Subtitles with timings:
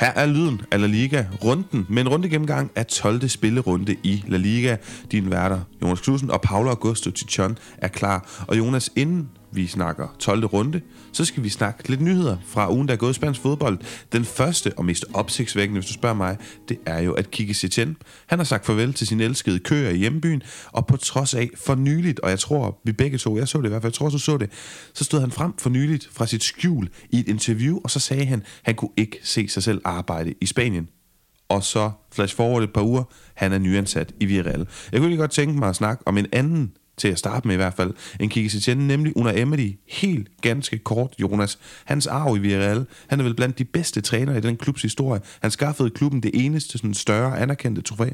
[0.00, 3.28] Her er lyden af La Liga runden med en runde gennemgang af 12.
[3.28, 4.76] spillerunde i La Liga.
[5.12, 8.44] Din værter, Jonas Knudsen og Paolo Augusto Tichon er klar.
[8.48, 10.44] Og Jonas, inden vi snakker 12.
[10.44, 10.80] runde,
[11.12, 13.78] så skal vi snakke lidt nyheder fra ugen, der er gået i spansk fodbold.
[14.12, 16.36] Den første og mest opsigtsvækkende, hvis du spørger mig,
[16.68, 17.96] det er jo, at Kike Setien,
[18.26, 20.42] han har sagt farvel til sin elskede køer i hjembyen,
[20.72, 23.64] og på trods af for nyligt, og jeg tror, vi begge to, jeg så det
[23.64, 24.50] i hvert fald, jeg tror, du så det,
[24.94, 28.24] så stod han frem for nyligt fra sit skjul i et interview, og så sagde
[28.24, 30.88] han, han kunne ikke se sig selv arbejde i Spanien
[31.50, 34.68] og så flash forward et par uger, han er nyansat i Villarreal.
[34.92, 37.54] Jeg kunne lige godt tænke mig at snakke om en anden til at starte med
[37.54, 39.72] i hvert fald, en Kiki Setien, nemlig under Emery.
[39.88, 41.58] Helt ganske kort, Jonas.
[41.84, 45.20] Hans arv i Villarreal, han er vel blandt de bedste trænere i den klubs historie.
[45.40, 48.08] Han skaffede klubben det eneste sådan større anerkendte trofæ.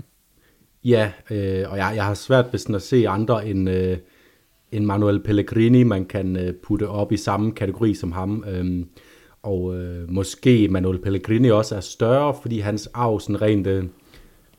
[0.85, 3.97] Ja, øh, og jeg, jeg har svært ved sådan at se andre end, øh,
[4.73, 8.45] end Manuel Pellegrini, man kan øh, putte op i samme kategori som ham.
[8.49, 8.87] Øh,
[9.43, 13.67] og øh, måske Manuel Pellegrini også er større, fordi hans arv sådan rent...
[13.67, 13.85] Øh,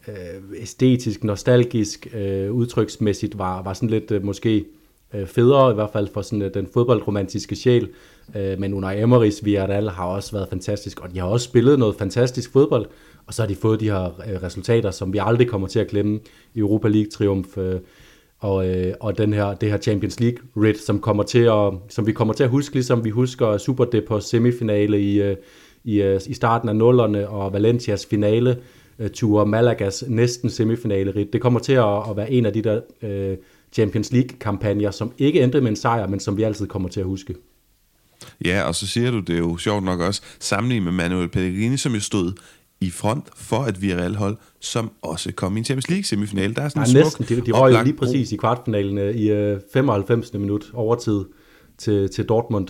[0.07, 4.65] øh, æstetisk, nostalgisk, øh, udtryksmæssigt var, var sådan lidt øh, måske
[5.13, 7.89] øh, federe, i hvert fald for sådan øh, den fodboldromantiske sjæl.
[8.35, 11.95] Øh, men under Emery's Villarreal har også været fantastisk, og de har også spillet noget
[11.95, 12.85] fantastisk fodbold,
[13.27, 15.87] og så har de fået de her øh, resultater, som vi aldrig kommer til at
[15.87, 16.19] glemme
[16.53, 17.79] i Europa League-triumf, øh,
[18.39, 22.07] og, øh, og den her, det her Champions League red, som, kommer til at, som
[22.07, 25.35] vi kommer til at huske, ligesom vi husker Super på semifinale i, øh,
[25.83, 28.57] i, øh, i starten af nullerne, og Valencias finale,
[28.99, 32.81] øh, ture Malagas næsten semifinale Det kommer til at, at være en af de der
[33.01, 33.37] øh,
[33.73, 37.05] Champions League-kampagner, som ikke endte med en sejr, men som vi altid kommer til at
[37.05, 37.35] huske.
[38.45, 41.93] Ja, og så siger du det jo sjovt nok også, sammenlignet med Manuel Pellegrini, som
[41.93, 42.33] jo stod
[42.81, 46.53] i front for et Villarreal hold, som også kom i en Champions League semifinale.
[46.53, 47.25] Der er sådan ja, næsten.
[47.29, 50.33] De, de røg jo lige præcis i kvartfinalen øh, i øh, 95.
[50.33, 51.25] minut overtid
[51.77, 52.67] til, til Dortmund.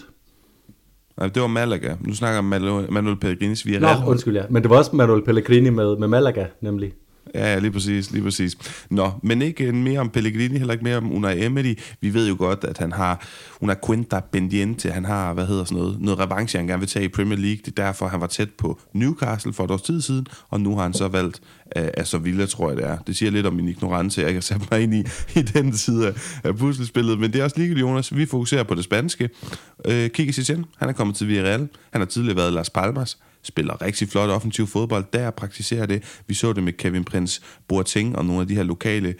[1.17, 1.95] Nej, det var Malaga.
[2.01, 4.01] Nu snakker jeg om Manuel, Pellegrinis Villarreal.
[4.01, 4.43] Nå, undskyld, ja.
[4.49, 6.93] Men det var også Manuel Pellegrini med, med Malaga, nemlig.
[7.35, 8.57] Ja, ja, lige præcis, lige præcis.
[8.89, 11.75] Nå, men ikke mere om Pellegrini, heller ikke mere om Unai Emery.
[12.01, 13.27] Vi ved jo godt, at han har
[13.61, 17.05] una quinta pendiente, han har, hvad hedder sådan noget, noget revanche, han gerne vil tage
[17.05, 17.57] i Premier League.
[17.65, 20.75] Det er derfor, han var tæt på Newcastle for et års tid siden, og nu
[20.75, 21.41] har han så valgt
[21.77, 22.97] øh, uh, Sevilla, tror jeg det er.
[22.97, 24.99] Det siger lidt om min ignorance, jeg ikke har sat mig ind i,
[25.39, 28.15] i den side af, puslespillet, men det er også ligegyldigt, Jonas.
[28.15, 29.29] Vi fokuserer på det spanske.
[29.85, 31.67] Øh, uh, Kike Setien, han er kommet til Villarreal.
[31.91, 33.17] Han har tidligere været Las Palmas
[33.47, 36.21] spiller rigtig flot offensiv fodbold, der praktiserer det.
[36.27, 39.15] Vi så det med Kevin Prince Boateng og nogle af de her lokale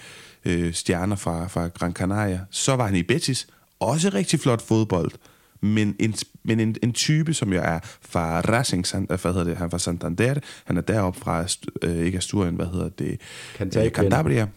[0.45, 2.39] øh, stjerner fra, fra Gran Canaria.
[2.51, 3.47] Så var han i Betis,
[3.79, 5.11] også rigtig flot fodbold
[5.67, 6.13] men en,
[6.43, 9.79] men en, en type, som jo er fra Racing, hvad hedder det, han er fra
[9.79, 11.45] Santander, han er deroppe fra,
[11.81, 13.17] øh, ikke Asturien, hvad hedder det,
[13.59, 14.47] øh, Cantabria,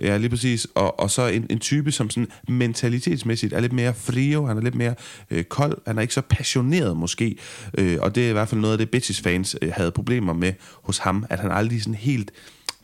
[0.00, 3.94] ja, lige præcis, og, og så en, en type, som sådan mentalitetsmæssigt er lidt mere
[3.94, 4.94] frio, han er lidt mere
[5.30, 7.36] øh, kold, han er ikke så passioneret måske,
[7.78, 10.52] øh, og det er i hvert fald noget af det, Betis-fans øh, havde problemer med
[10.82, 12.30] hos ham, at han aldrig sådan helt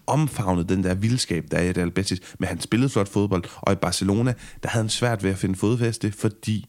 [0.06, 3.72] omfavnet den der vildskab, der er i Real Betis, men han spillede flot fodbold, og
[3.72, 6.66] i Barcelona, der havde han svært ved at finde fodfæste, fordi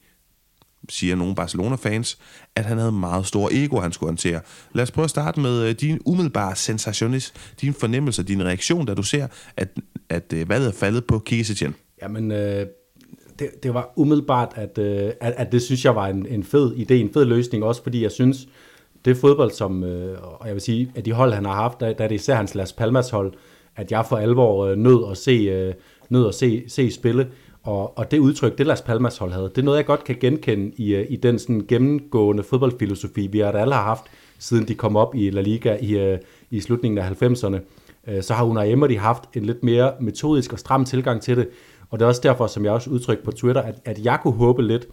[0.89, 2.17] siger nogle Barcelona-fans,
[2.55, 4.41] at han havde meget stor ego, han skulle håndtere.
[4.73, 8.93] Lad os prøve at starte med øh, din umiddelbare sensationist, din fornemmelse, din reaktion, da
[8.93, 9.27] du ser,
[9.57, 9.69] at,
[10.09, 12.65] at øh, valget er faldet på Kike Jamen, øh,
[13.39, 16.75] det, det var umiddelbart, at, øh, at, at det synes jeg var en, en fed
[16.75, 18.47] idé, en fed løsning, også fordi jeg synes,
[19.05, 21.93] det fodbold, som, øh, og jeg vil sige, at de hold, han har haft, da,
[21.93, 23.33] da det især hans Las Palmas hold,
[23.75, 25.73] at jeg for alvor øh, nød at se, øh,
[26.09, 27.27] nød at se, se spille,
[27.67, 30.17] og, og det udtryk, det Las Palmas hold havde, det er noget, jeg godt kan
[30.19, 34.03] genkende i, øh, i den sådan gennemgående fodboldfilosofi, vi har alle har haft,
[34.39, 36.19] siden de kom op i La Liga i, øh,
[36.51, 37.57] i slutningen af 90'erne.
[38.07, 41.49] Øh, så har Unai Emery haft en lidt mere metodisk og stram tilgang til det,
[41.89, 44.33] og det er også derfor, som jeg også udtrykte på Twitter, at, at jeg kunne
[44.33, 44.87] håbe lidt,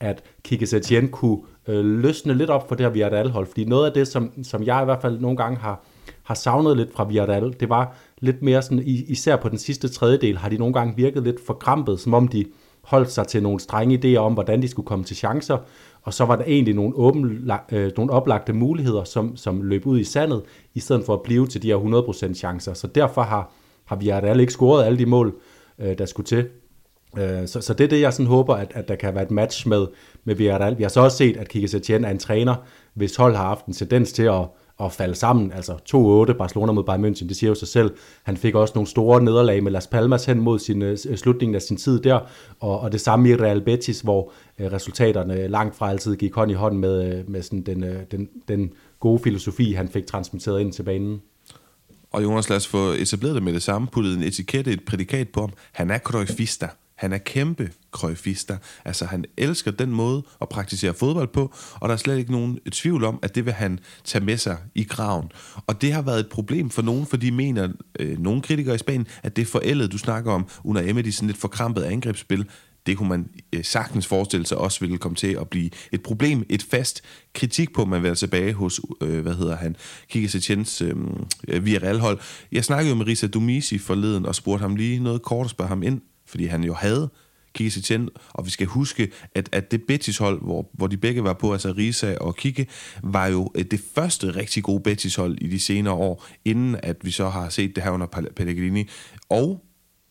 [0.00, 3.92] at Kike Setien kunne øh, løsne lidt op for det her Villarreal-hold, fordi noget af
[3.92, 5.80] det, som, som jeg i hvert fald nogle gange har,
[6.22, 10.38] har savnet lidt fra Villarreal, det var lidt mere sådan, især på den sidste tredjedel,
[10.38, 12.44] har de nogle gange virket lidt forkrampet, som om de
[12.82, 15.58] holdt sig til nogle strenge idéer om, hvordan de skulle komme til chancer,
[16.02, 19.98] og så var der egentlig nogle, åben, øh, nogle oplagte muligheder, som, som løb ud
[19.98, 20.42] i sandet,
[20.74, 22.74] i stedet for at blive til de her 100% chancer.
[22.74, 23.50] Så derfor har,
[23.84, 25.34] har Villarreal ikke scoret alle de mål,
[25.78, 26.48] øh, der skulle til.
[27.18, 29.30] Øh, så, så det er det, jeg sådan håber, at, at der kan være et
[29.30, 29.86] match med,
[30.24, 30.78] med Villarreal.
[30.78, 32.54] Vi har så også set, at Kike Setien er en træner,
[32.94, 34.44] hvis hold har haft en tendens til at,
[34.80, 35.52] at falde sammen.
[35.52, 37.96] Altså 2-8 Barcelona mod Bayern München, det siger jo sig selv.
[38.22, 41.62] Han fik også nogle store nederlag med Las Palmas hen mod sin, uh, slutningen af
[41.62, 42.20] sin tid der,
[42.60, 46.50] og, og det samme i Real Betis, hvor øh, resultaterne langt fra altid gik hånd
[46.50, 48.70] i hånd med, med sådan den, den, den
[49.00, 51.20] gode filosofi, han fik transmitteret ind til banen.
[52.10, 55.28] Og Jonas, lad os få etableret det med det samme, puttet en etikette, et prædikat
[55.28, 55.50] på ham.
[55.72, 58.56] Han er cruyffista han er kæmpe krøjfister.
[58.84, 62.58] Altså, han elsker den måde at praktisere fodbold på, og der er slet ikke nogen
[62.72, 65.30] tvivl om, at det vil han tage med sig i graven.
[65.66, 67.68] Og det har været et problem for nogen, for de mener,
[67.98, 71.40] øh, nogle kritikere i Spanien, at det forældet, du snakker om, under Emery, sådan lidt
[71.40, 72.46] forkrampet angrebsspil,
[72.86, 76.46] det kunne man øh, sagtens forestille sig også ville komme til at blive et problem,
[76.48, 77.02] et fast
[77.34, 79.76] kritik på, man vil tilbage hos, øh, hvad hedder han,
[80.08, 82.18] Kike Setiens øhm, øh, Villarreal-hold.
[82.52, 85.68] Jeg snakkede jo med Risa Dumisi forleden og spurgte ham lige noget kort og spørge
[85.68, 87.10] ham ind, fordi han jo havde
[87.54, 91.32] Kike Setien, og vi skal huske, at, at det Betis-hold, hvor, hvor de begge var
[91.32, 92.66] på, altså Risa og Kike,
[93.02, 97.10] var jo øh, det første rigtig gode Betis-hold i de senere år, inden at vi
[97.10, 98.88] så har set det her under Pellegrini.
[99.28, 99.64] Og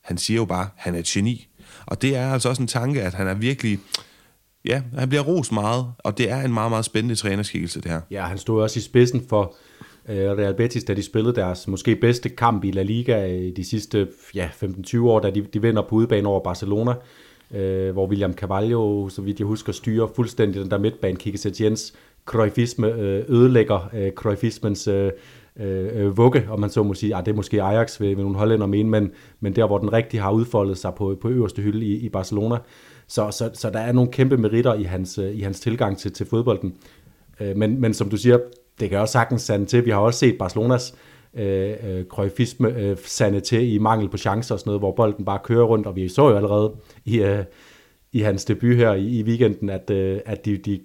[0.03, 1.47] han siger jo bare, at han er et geni.
[1.85, 3.79] Og det er altså også en tanke, at han er virkelig...
[4.65, 8.01] Ja, han bliver rost meget, og det er en meget, meget spændende trænerskikkelse, det her.
[8.11, 9.55] Ja, han stod også i spidsen for
[10.09, 13.63] Øh, Real Betis, da de spillede deres måske bedste kamp i La Liga i de
[13.63, 16.93] sidste ja, 15-20 år, da de, de vinder på udebane over Barcelona,
[17.55, 21.93] øh, hvor William Carvalho, så vidt jeg husker, styrer fuldstændig den der midtbane, Kike Setiens
[22.25, 25.11] Cruyffisme øh, ødelægger øh, Cruyffismens øh,
[25.59, 28.23] øh, øh, vugge, og man så må sige, at det er måske Ajax, ved, ved
[28.23, 31.61] nogle hollænder mene, men, men der, hvor den rigtig har udfoldet sig på, på øverste
[31.61, 32.57] hylde i, i Barcelona.
[33.07, 36.25] Så, så, så der er nogle kæmpe meritter i hans, i hans tilgang til, til
[36.25, 36.73] fodbolden.
[37.39, 38.37] Øh, men, men som du siger,
[38.79, 39.85] det kan også sagtens sande til.
[39.85, 40.95] Vi har også set Barcelonas
[41.33, 45.25] øh, øh, krøjfisme øh, sande til i mangel på chancer og sådan noget, hvor bolden
[45.25, 46.73] bare kører rundt, og vi så jo allerede
[47.05, 47.43] i, øh,
[48.11, 50.79] i hans debut her i, i weekenden, at, øh, at de, de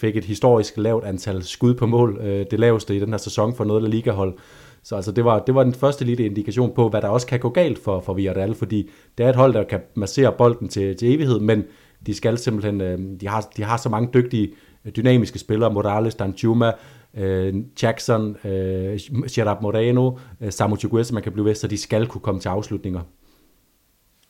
[0.00, 3.54] fik et historisk lavt antal skud på mål, øh, det laveste i den her sæson
[3.54, 4.34] for noget af ligahold.
[4.82, 7.40] Så altså, det, var, det var den første lille indikation på, hvad der også kan
[7.40, 10.96] gå galt for, for Villarreal, fordi det er et hold, der kan massere bolden til,
[10.96, 11.64] til evighed, men
[12.06, 14.52] de skal simpelthen, øh, de, har, de har så mange dygtige
[14.84, 16.72] øh, dynamiske spillere, Morales, Danjuma,
[17.14, 19.00] Øh, Jackson, øh,
[19.30, 22.48] Gerard Moreno, øh, Samu Chiguez, man kan blive ved, så de skal kunne komme til
[22.48, 23.00] afslutninger.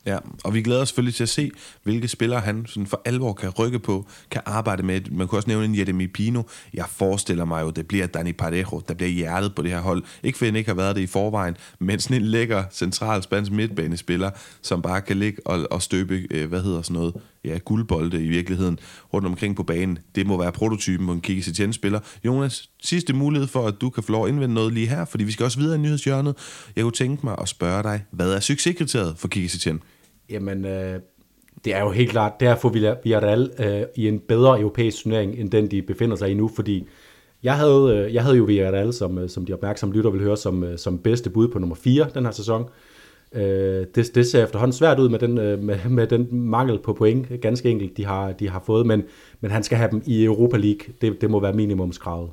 [0.07, 1.51] Ja, og vi glæder os selvfølgelig til at se,
[1.83, 5.01] hvilke spillere han sådan for alvor kan rykke på, kan arbejde med.
[5.11, 6.43] Man kunne også nævne en Jeremy Pino.
[6.75, 10.03] Jeg forestiller mig jo, det bliver Dani Parejo, der bliver hjertet på det her hold.
[10.23, 13.53] Ikke fordi han ikke har været det i forvejen, men sådan en lækker central spansk
[13.53, 14.31] midtbanespiller,
[14.63, 17.15] som bare kan ligge og, og støbe, øh, hvad hedder sådan noget,
[17.45, 18.79] ja, guldbolde i virkeligheden
[19.15, 19.99] rundt omkring på banen.
[20.15, 22.01] Det må være prototypen på en Kiki Setien-spiller.
[22.25, 25.25] Jonas, sidste mulighed for, at du kan få lov at indvende noget lige her, fordi
[25.25, 26.37] vi skal også videre i nyhedshjørnet.
[26.77, 29.83] Jeg kunne tænke mig at spørge dig, hvad er succeskriteriet for Kiki Setien?
[30.31, 31.01] Jamen, øh,
[31.65, 35.51] det er jo helt klart, der får Villarreal øh, i en bedre europæisk turnering, end
[35.51, 36.87] den de befinder sig i nu, fordi
[37.43, 40.37] jeg havde, øh, jeg havde jo Villarreal, som, øh, som de opmærksomme lytter vil høre,
[40.37, 42.65] som, øh, som bedste bud på nummer 4 den her sæson.
[43.33, 46.93] Øh, det, det ser efterhånden svært ud med den, øh, med, med den mangel på
[46.93, 49.03] point, ganske enkelt, de har, de har fået, men,
[49.41, 50.95] men han skal have dem i Europa League.
[51.01, 52.31] Det, det må være minimumskravet.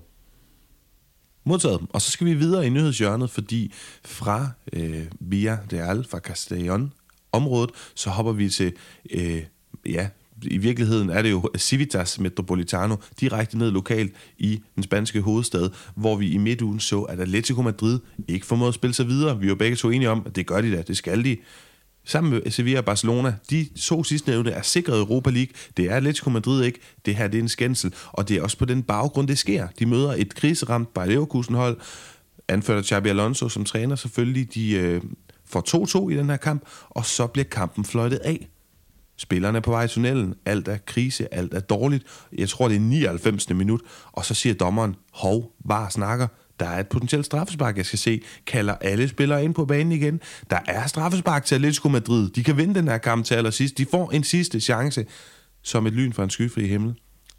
[1.43, 1.81] Modtaget.
[1.89, 3.73] Og så skal vi videre i nyhedshjørnet, fordi
[4.05, 6.89] fra øh, Via Real, fra Castellón,
[7.31, 8.73] området, så hopper vi til,
[9.11, 9.43] øh,
[9.85, 10.07] ja,
[10.41, 16.15] i virkeligheden er det jo Civitas Metropolitano, direkte ned lokalt i den spanske hovedstad, hvor
[16.15, 19.39] vi i midtugen så, at Atletico Madrid ikke formåede at spille sig videre.
[19.39, 21.37] Vi var begge to enige om, at det gør de da, det skal de.
[22.07, 25.53] Sammen med Sevilla og Barcelona, de to sidstnævnte er sikret Europa League.
[25.77, 26.79] Det er Atletico Madrid ikke.
[27.05, 29.67] Det her det er en skændsel, og det er også på den baggrund, det sker.
[29.79, 31.77] De møder et kriseramt Bayer Leverkusen-hold,
[32.47, 34.53] anført af Xabi Alonso som træner selvfølgelig.
[34.53, 35.01] De øh,
[35.45, 38.47] får 2-2 i den her kamp, og så bliver kampen fløjtet af.
[39.17, 42.03] Spillerne på vej i tunnelen, alt er krise, alt er dårligt.
[42.37, 43.49] Jeg tror, det er 99.
[43.49, 43.81] minut,
[44.11, 46.27] og så siger dommeren, hov, var snakker,
[46.59, 48.21] der er et potentielt straffespark, jeg skal se.
[48.47, 50.21] Kalder alle spillere ind på banen igen.
[50.49, 52.29] Der er straffespark til Atletico Madrid.
[52.29, 53.77] De kan vinde den her kamp til allersidst.
[53.77, 55.05] De får en sidste chance,
[55.61, 56.95] som et lyn fra en skyfri himmel.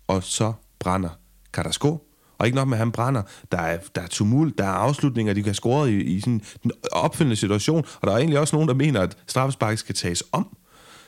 [0.09, 1.09] Og så brænder
[1.53, 2.03] Carrasco.
[2.39, 3.23] Og ikke nok med, at han brænder.
[3.53, 6.73] Der er, der er tumult, der er afslutninger, de kan score i, i sådan en
[6.93, 7.85] opfindende situation.
[8.01, 10.57] Og der er egentlig også nogen, der mener, at straffesparket skal tages om.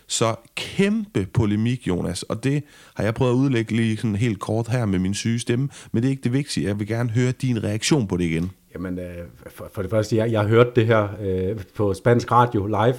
[0.08, 2.62] Så kæmpe polemik, Jonas, og det
[2.94, 6.02] har jeg prøvet at udlægge lige sådan helt kort her med min syge stemme, men
[6.02, 6.66] det er ikke det vigtige.
[6.66, 8.50] Jeg vil gerne høre din reaktion på det igen.
[8.74, 9.04] Jamen, øh,
[9.46, 12.94] for, for det første, jeg, jeg hørte det her øh, på spansk radio live,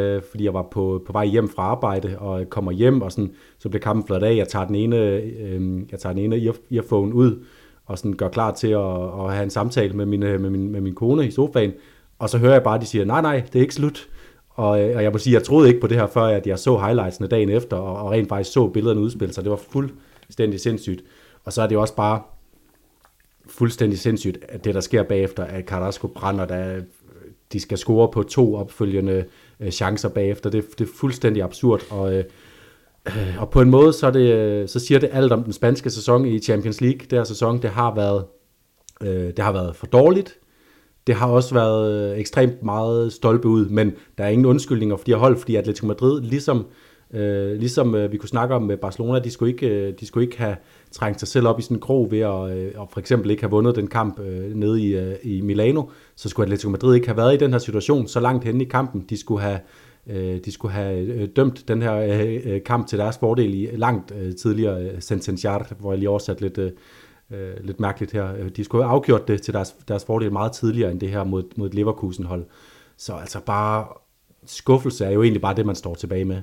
[0.00, 3.30] øh, fordi jeg var på, på vej hjem fra arbejde, og kommer hjem, og sådan,
[3.58, 4.36] så bliver kampen flot af.
[4.36, 7.44] Jeg tager den ene, øh, jeg tager den ene earphone ud,
[7.86, 10.72] og sådan gør klar til at, at have en samtale med min, øh, med, min,
[10.72, 11.72] med min kone i sofaen,
[12.18, 14.08] og så hører jeg bare, at de siger, nej, nej, det er ikke slut.
[14.56, 16.58] Og, øh, og jeg må sige, jeg troede ikke på det her, før at jeg
[16.58, 19.44] så highlightsene dagen efter, og, og rent faktisk så billederne udspille sig.
[19.44, 21.04] Det var fuldstændig sindssygt.
[21.44, 22.22] Og så er det jo også bare
[23.46, 26.82] fuldstændig sindssygt, at det, der sker bagefter, at Carrasco brænder, da øh,
[27.52, 29.24] de skal score på to opfølgende
[29.60, 30.50] øh, chancer bagefter.
[30.50, 32.24] Det, det er fuldstændig absurd, og, øh,
[33.38, 36.26] og på en måde, så, det, øh, så siger det alt om den spanske sæson
[36.26, 36.98] i Champions League.
[36.98, 38.24] Det her sæson, det har været,
[39.00, 40.38] øh, det har været for dårligt,
[41.06, 45.04] det har også været øh, ekstremt meget stolpe ud, men der er ingen undskyldninger for
[45.04, 46.66] de her hold, fordi Atletico Madrid, ligesom,
[47.14, 50.24] øh, ligesom øh, vi kunne snakke om med Barcelona, de skulle ikke, øh, de skulle
[50.24, 50.56] ikke have
[50.92, 53.42] trængt sig selv op i sådan en krog ved at øh, og for eksempel ikke
[53.42, 55.82] have vundet den kamp øh, nede i, øh, i Milano,
[56.16, 58.68] så skulle Atletico Madrid ikke have været i den her situation så langt henne i
[58.68, 59.04] kampen.
[59.10, 59.58] De skulle have,
[60.06, 63.68] øh, de skulle have øh, dømt den her øh, øh, kamp til deres fordel i
[63.72, 66.70] langt øh, tidligere øh, sentenciar, hvor jeg lige oversatte lidt, øh,
[67.30, 68.34] øh, lidt mærkeligt her.
[68.34, 71.24] Øh, de skulle have afgjort det til deres, deres fordel meget tidligere end det her
[71.24, 72.46] mod, mod et Leverkusen-hold.
[72.96, 73.86] Så altså bare
[74.46, 76.42] skuffelse er jo egentlig bare det, man står tilbage med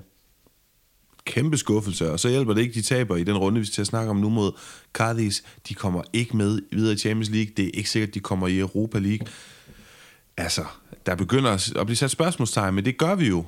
[1.26, 4.10] kæmpe skuffelse, og så hjælper det ikke, de taber i den runde, vi skal snakke
[4.10, 4.52] om nu mod
[4.94, 5.44] Cardis.
[5.70, 7.54] De kommer ikke med videre i Champions League.
[7.58, 9.28] Det er ikke sikkert, de kommer i Europa League.
[10.38, 10.66] Altså,
[11.06, 13.46] der begynder at blive sat spørgsmålstegn, men det gør vi jo.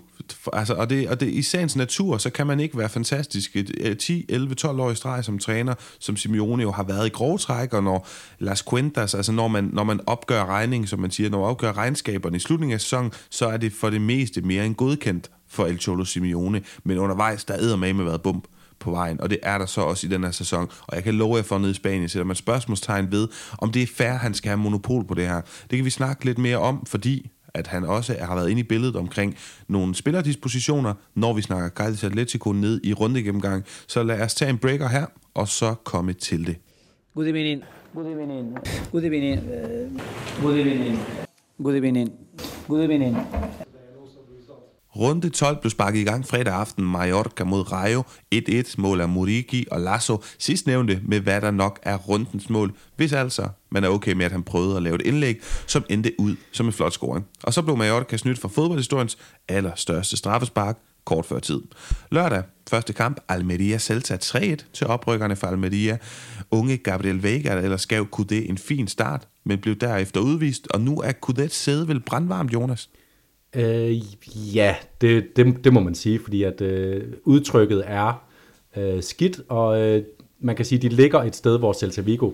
[0.53, 3.55] Altså, og, det, og det, i sagens natur, så kan man ikke være fantastisk.
[3.99, 7.37] 10, 11, 12 år i streg som træner, som Simeone jo har været i grove
[7.37, 8.07] træk, og når
[8.39, 11.73] Las Cuentas, altså når man, når man opgør regningen, som man siger, når man opgør
[11.73, 15.65] regnskaberne i slutningen af sæsonen, så er det for det meste mere end godkendt for
[15.65, 18.47] El Cholo Simeone, men undervejs, der æder med med været bump
[18.79, 20.69] på vejen, og det er der så også i den her sæson.
[20.81, 23.27] Og jeg kan love jer for nede i Spanien, sætter man spørgsmålstegn ved,
[23.57, 25.41] om det er fair, han skal have monopol på det her.
[25.69, 28.63] Det kan vi snakke lidt mere om, fordi at han også har været inde i
[28.63, 29.35] billedet omkring
[29.67, 33.65] nogle spillerdispositioner, når vi snakker Carlos Atletico ned i rundegennemgang.
[33.87, 36.57] Så lad os tage en breaker her, og så komme til det.
[37.15, 37.63] Good evening.
[37.95, 38.57] Good evening.
[38.91, 39.41] Good evening.
[40.41, 40.99] Good evening.
[41.63, 42.11] Good evening.
[42.67, 43.17] Good evening.
[44.95, 46.85] Runde 12 blev sparket i gang fredag aften.
[46.85, 48.03] Mallorca mod Rayo.
[48.35, 50.23] 1-1 mål af Muriki og Lasso.
[50.39, 52.73] Sidstnævnte med hvad der nok er rundens mål.
[52.95, 56.11] Hvis altså man er okay med, at han prøvede at lave et indlæg, som endte
[56.19, 57.25] ud som en flot scoring.
[57.43, 61.61] Og så blev Mallorca snydt for fodboldhistoriens allerstørste straffespark kort før tid.
[62.11, 65.97] Lørdag, første kamp, Almeria Celta 3-1 til oprykkerne for Almeria.
[66.51, 70.97] Unge Gabriel Vega eller skav Kudé en fin start, men blev derefter udvist, og nu
[71.01, 72.89] er Kudet sæde vel brandvarmt, Jonas?
[73.55, 73.97] Øh,
[74.55, 78.27] ja, det, det, det må man sige, fordi at øh, udtrykket er
[78.77, 80.03] øh, skidt, og øh,
[80.39, 82.31] man kan sige, at de ligger et sted, hvor Celta Vigo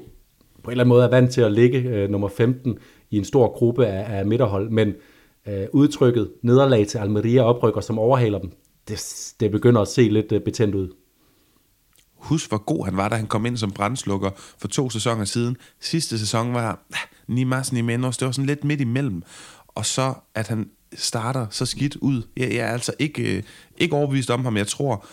[0.64, 2.78] på en eller anden måde er vant til at ligge øh, nummer 15
[3.12, 4.94] i en stor gruppe af, af midterhold, men
[5.48, 8.52] øh, udtrykket nederlag til Almeria oprykker, som overhaler dem,
[8.88, 10.90] det, det begynder at se lidt øh, betændt ud.
[12.16, 15.58] Husk, hvor god han var, da han kom ind som brændslukker for to sæsoner siden.
[15.80, 19.24] Sidste sæson var ah, ni mas ni menos, det var sådan lidt midt imellem.
[19.68, 22.22] Og så, at han starter så skidt ud.
[22.38, 23.44] Jeg, jeg er altså ikke, øh,
[23.78, 24.58] ikke overbevist om ham.
[24.58, 25.06] Jeg tror,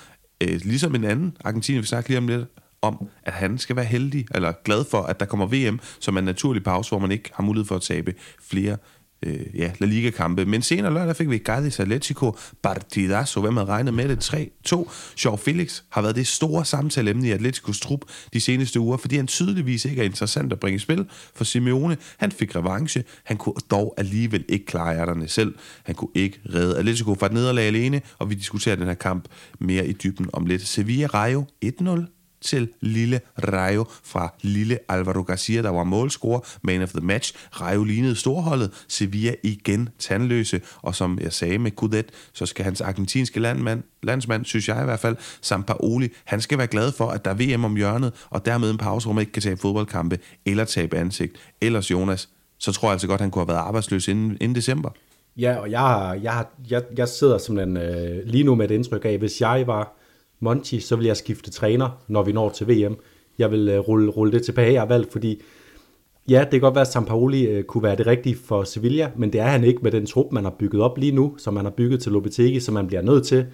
[0.42, 2.44] øh, ligesom en anden argentiner, vi snakker lige om lidt,
[2.82, 6.18] om, at han skal være heldig, eller glad for, at der kommer VM, som er
[6.18, 8.76] en naturlig pause, hvor man ikke har mulighed for at tabe flere
[9.22, 10.44] øh, ja, La Liga-kampe.
[10.44, 13.40] Men senere lørdag fik vi Gadis Atletico Partidazo.
[13.40, 14.34] Hvem havde regnet med det?
[14.72, 14.90] 3-2.
[15.16, 18.00] Sjov Felix har været det store samtaleemne i Atleticos trup
[18.32, 21.96] de seneste uger, fordi han tydeligvis ikke er interessant at bringe i spil for Simeone.
[22.16, 23.04] Han fik revanche.
[23.24, 25.54] Han kunne dog alligevel ikke klare ærterne selv.
[25.84, 29.24] Han kunne ikke redde Atletico fra et nederlag alene, og vi diskuterer den her kamp
[29.60, 30.66] mere i dybden om lidt.
[30.66, 36.90] Sevilla Rayo 1-0 til lille Rayo fra lille Alvaro Garcia, der var målscorer, man of
[36.90, 37.34] the match.
[37.60, 42.80] Rayo lignede storholdet, Sevilla igen tandløse, og som jeg sagde med Kudet, så skal hans
[42.80, 47.24] argentinske landmand, landsmand, synes jeg i hvert fald, Sampaoli, han skal være glad for, at
[47.24, 50.18] der er VM om hjørnet, og dermed en pause, hvor man ikke kan tabe fodboldkampe,
[50.46, 51.36] eller tabe ansigt.
[51.60, 52.28] Ellers Jonas,
[52.58, 54.90] så tror jeg altså godt, han kunne have været arbejdsløs inden, inden december.
[55.36, 59.18] Ja, og jeg, jeg, jeg, jeg sidder simpelthen øh, lige nu med et indtryk af,
[59.18, 59.97] hvis jeg var
[60.40, 62.96] Monchi, så vil jeg skifte træner, når vi når til VM.
[63.38, 65.42] Jeg vil øh, rulle, rulle det tilbage, jeg har valgt, fordi
[66.28, 69.32] ja, det kan godt være, at Sampaoli øh, kunne være det rigtige for Sevilla, men
[69.32, 71.64] det er han ikke med den trup, man har bygget op lige nu, som man
[71.64, 73.46] har bygget til Lopetegi, som man bliver nødt til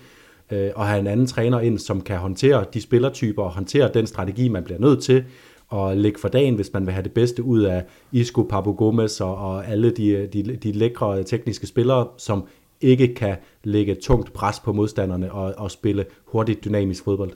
[0.53, 4.07] øh, at have en anden træner ind, som kan håndtere de spillertyper og håndtere den
[4.07, 5.25] strategi, man bliver nødt til
[5.73, 9.21] at lægge for dagen, hvis man vil have det bedste ud af Isco, Papu Gomez
[9.21, 12.45] og, og alle de, øh, de, de lækre tekniske spillere, som
[12.81, 17.33] ikke kan lægge tungt pres på modstanderne og, og spille hurtigt dynamisk fodbold.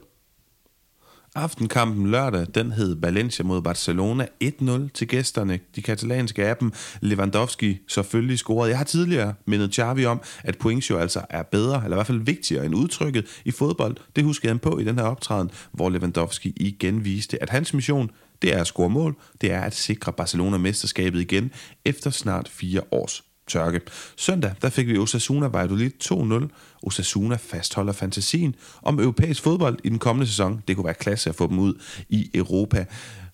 [1.34, 5.60] Aftenkampen lørdag, den hed Valencia mod Barcelona 1-0 til gæsterne.
[5.76, 8.70] De katalanske af dem, Lewandowski selvfølgelig scorede.
[8.70, 12.06] Jeg har tidligere mindet Xavi om, at points jo altså er bedre, eller i hvert
[12.06, 13.96] fald vigtigere end udtrykket i fodbold.
[14.16, 18.10] Det husker han på i den her optræden, hvor Lewandowski igen viste, at hans mission,
[18.42, 21.50] det er at score mål, det er at sikre Barcelona mesterskabet igen
[21.84, 23.80] efter snart fire års tørke.
[24.16, 26.48] Søndag der fik vi Osasuna Valladolid 2-0.
[26.82, 30.62] Osasuna fastholder fantasien om europæisk fodbold i den kommende sæson.
[30.68, 31.74] Det kunne være klasse at få dem ud
[32.08, 32.84] i Europa.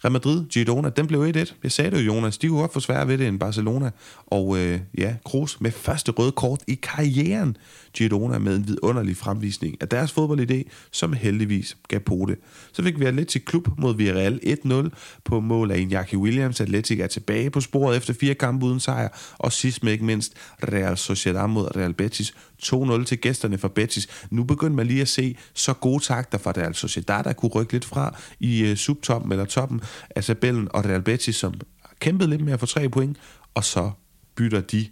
[0.05, 1.55] Real Madrid, Girona, den blev 1-1.
[1.63, 2.39] Jeg sagde det jo, Jonas.
[2.39, 3.91] De kunne godt få sværere ved det end Barcelona.
[4.27, 7.57] Og øh, ja, Kroos med første røde kort i karrieren.
[7.95, 12.39] Girona med en vidunderlig fremvisning af deres fodboldidé, som heldigvis gav på det.
[12.73, 14.89] Så fik vi Atletic Klub mod Villarreal 1-0
[15.25, 16.61] på mål af Iñaki Williams.
[16.61, 19.09] Atletic er tilbage på sporet efter fire kampe uden sejr,
[19.39, 24.09] og sidst men ikke mindst Real Sociedad mod Real Betis 2-0 til gæsterne for Betis.
[24.31, 27.73] Nu begynder man lige at se så gode takter fra Real Sociedad, der kunne rykke
[27.73, 31.55] lidt fra i uh, subtoppen eller toppen af tabellen, og Real Betis, som
[31.99, 33.17] kæmpede lidt med at få tre point,
[33.55, 33.91] og så
[34.37, 34.87] bytter de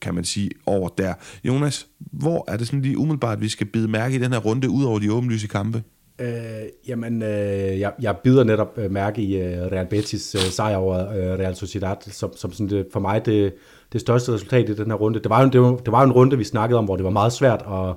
[0.00, 1.14] kan man sige, over der.
[1.44, 4.38] Jonas, hvor er det sådan lige umiddelbart, at vi skal bide mærke i den her
[4.38, 5.82] runde, ud over de åbenlyse kampe?
[6.20, 6.28] Øh,
[6.88, 10.98] jamen, øh, jeg, jeg bider netop øh, mærke i øh, Real Betis øh, sejr over
[10.98, 13.54] øh, Real Sociedad, som, som sådan det, for mig det,
[13.92, 15.18] det største resultat i den her runde.
[15.18, 17.04] Det var, jo, det, var, det var jo en runde, vi snakkede om, hvor det
[17.04, 17.94] var meget svært at,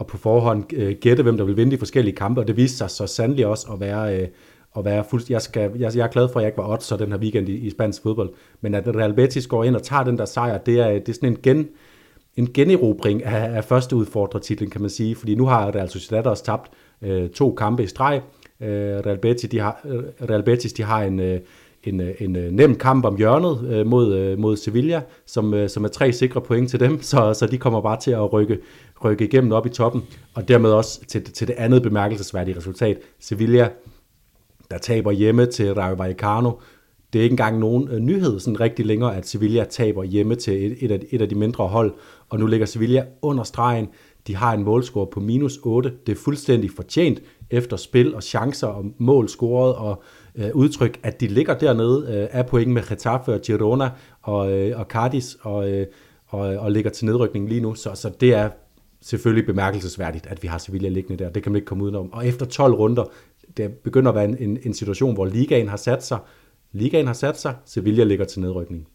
[0.00, 2.76] at på forhånd øh, gætte, hvem der ville vinde de forskellige kampe, og det viste
[2.76, 4.20] sig så sandelig også at være...
[4.20, 4.28] Øh,
[4.78, 6.84] at være fuldstændig, jeg, skal, jeg, jeg er glad for, at jeg ikke var odds
[6.84, 8.30] så den her weekend i, i spansk fodbold.
[8.60, 11.12] Men at Real Betis går ind og tager den der sejr, det er, det er
[11.12, 11.68] sådan en gen,
[12.36, 15.14] en generobring af, af første udfordrertitlen, kan man sige.
[15.14, 16.70] Fordi nu har Real Sociedad også tabt
[17.02, 18.22] øh, to kampe i streg.
[18.60, 18.68] Øh,
[19.06, 21.40] Real, Betis, de har, øh, Real Betis de har en, øh,
[21.84, 25.68] en, øh, en, øh, nem kamp om hjørnet øh, mod, øh, mod Sevilla, som, øh,
[25.68, 28.58] som er tre sikre point til dem, så, så de kommer bare til at rykke,
[29.04, 30.02] rykke igennem op i toppen.
[30.34, 32.98] Og dermed også til, til det andet bemærkelsesværdige resultat.
[33.20, 33.68] Sevilla
[34.70, 36.50] der taber hjemme til Rayo Vallecano.
[37.12, 40.66] Det er ikke engang nogen øh, nyhed sådan rigtig længere, at Sevilla taber hjemme til
[40.66, 41.94] et, et, af, et af de mindre hold,
[42.28, 43.88] og nu ligger Sevilla under stregen.
[44.26, 45.92] De har en målscore på minus 8.
[46.06, 50.02] Det er fuldstændig fortjent efter spil og chancer og mål scoret og
[50.34, 53.90] øh, udtryk, at de ligger dernede øh, af point med Getafe og Girona
[54.22, 55.86] og, øh, og Cardis og, øh,
[56.26, 57.74] og, og ligger til nedrykning lige nu.
[57.74, 58.50] Så, så det er
[59.02, 61.30] selvfølgelig bemærkelsesværdigt, at vi har Sevilla liggende der.
[61.30, 62.12] Det kan man ikke komme udenom.
[62.12, 63.04] Og efter 12 runder,
[63.56, 66.18] det begynder at være en, en, en situation, hvor ligaen har sat sig.
[66.72, 68.86] Ligaen har sat sig, Sevilla ligger til nedrykning.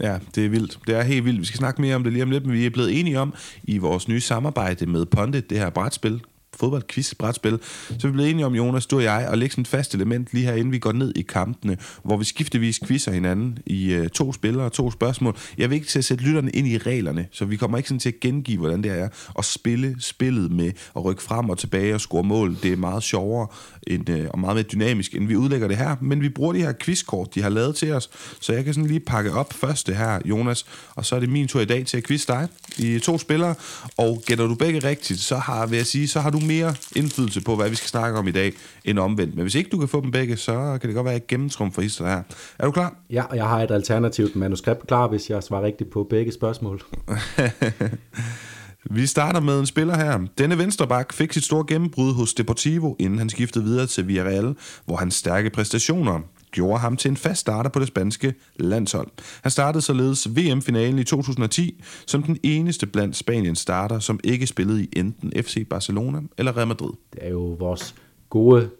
[0.00, 0.78] Ja, det er vildt.
[0.86, 1.40] Det er helt vildt.
[1.40, 3.34] Vi skal snakke mere om det lige om lidt, men vi er blevet enige om
[3.64, 6.22] i vores nye samarbejde med Pondit, det her brætspil,
[6.54, 7.58] fodboldquiz, brætspil,
[7.98, 10.28] så vi blev enige om, Jonas, du og jeg, at lægge sådan et fast element
[10.32, 14.08] lige her, inden vi går ned i kampene, hvor vi skiftevis quizzer hinanden i øh,
[14.08, 15.36] to spillere, to spørgsmål.
[15.58, 18.00] Jeg vil ikke til at sætte lytterne ind i reglerne, så vi kommer ikke sådan
[18.00, 19.08] til at gengive, hvordan det er
[19.38, 22.56] at spille spillet med at rykke frem og tilbage og score mål.
[22.62, 23.46] Det er meget sjovere
[23.86, 26.60] end, uh, og meget mere dynamisk, end vi udlægger det her, men vi bruger de
[26.60, 29.86] her quizkort, de har lavet til os, så jeg kan sådan lige pakke op først
[29.86, 32.48] det her, Jonas, og så er det min tur i dag til at quizze dig
[32.78, 33.54] i to spillere,
[33.96, 37.40] og gætter du begge rigtigt, så har, vil jeg sige, så har du mere indflydelse
[37.40, 38.52] på, hvad vi skal snakke om i dag,
[38.84, 39.34] end omvendt.
[39.34, 41.50] Men hvis ikke du kan få dem begge, så kan det godt være, at jeg
[41.72, 42.22] for hister her.
[42.58, 42.96] Er du klar?
[43.10, 46.82] Ja, og jeg har et alternativt manuskript klar, hvis jeg svarer rigtigt på begge spørgsmål.
[48.90, 50.26] Vi starter med en spiller her.
[50.38, 54.96] Denne venstreback fik sit store gennembrud hos Deportivo, inden han skiftede videre til Villarreal, hvor
[54.96, 56.20] hans stærke præstationer
[56.50, 59.08] gjorde ham til en fast starter på det spanske landshold.
[59.42, 64.84] Han startede således VM-finalen i 2010 som den eneste blandt Spaniens starter, som ikke spillede
[64.84, 66.92] i enten FC Barcelona eller Real Madrid.
[67.12, 67.94] Det er jo vores
[68.30, 68.70] gode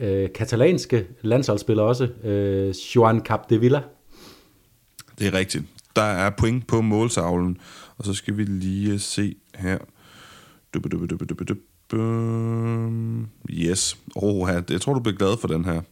[0.00, 3.82] øh, katalanske landsholdsspiller også, øh, Joan Capdevila.
[5.18, 5.64] Det er rigtigt.
[5.96, 7.58] Der er point på målsavlen,
[7.98, 9.78] og så skal vi lige se her.
[13.50, 13.98] Yes.
[14.14, 15.82] Oh, jeg tror, du bliver glad for den her.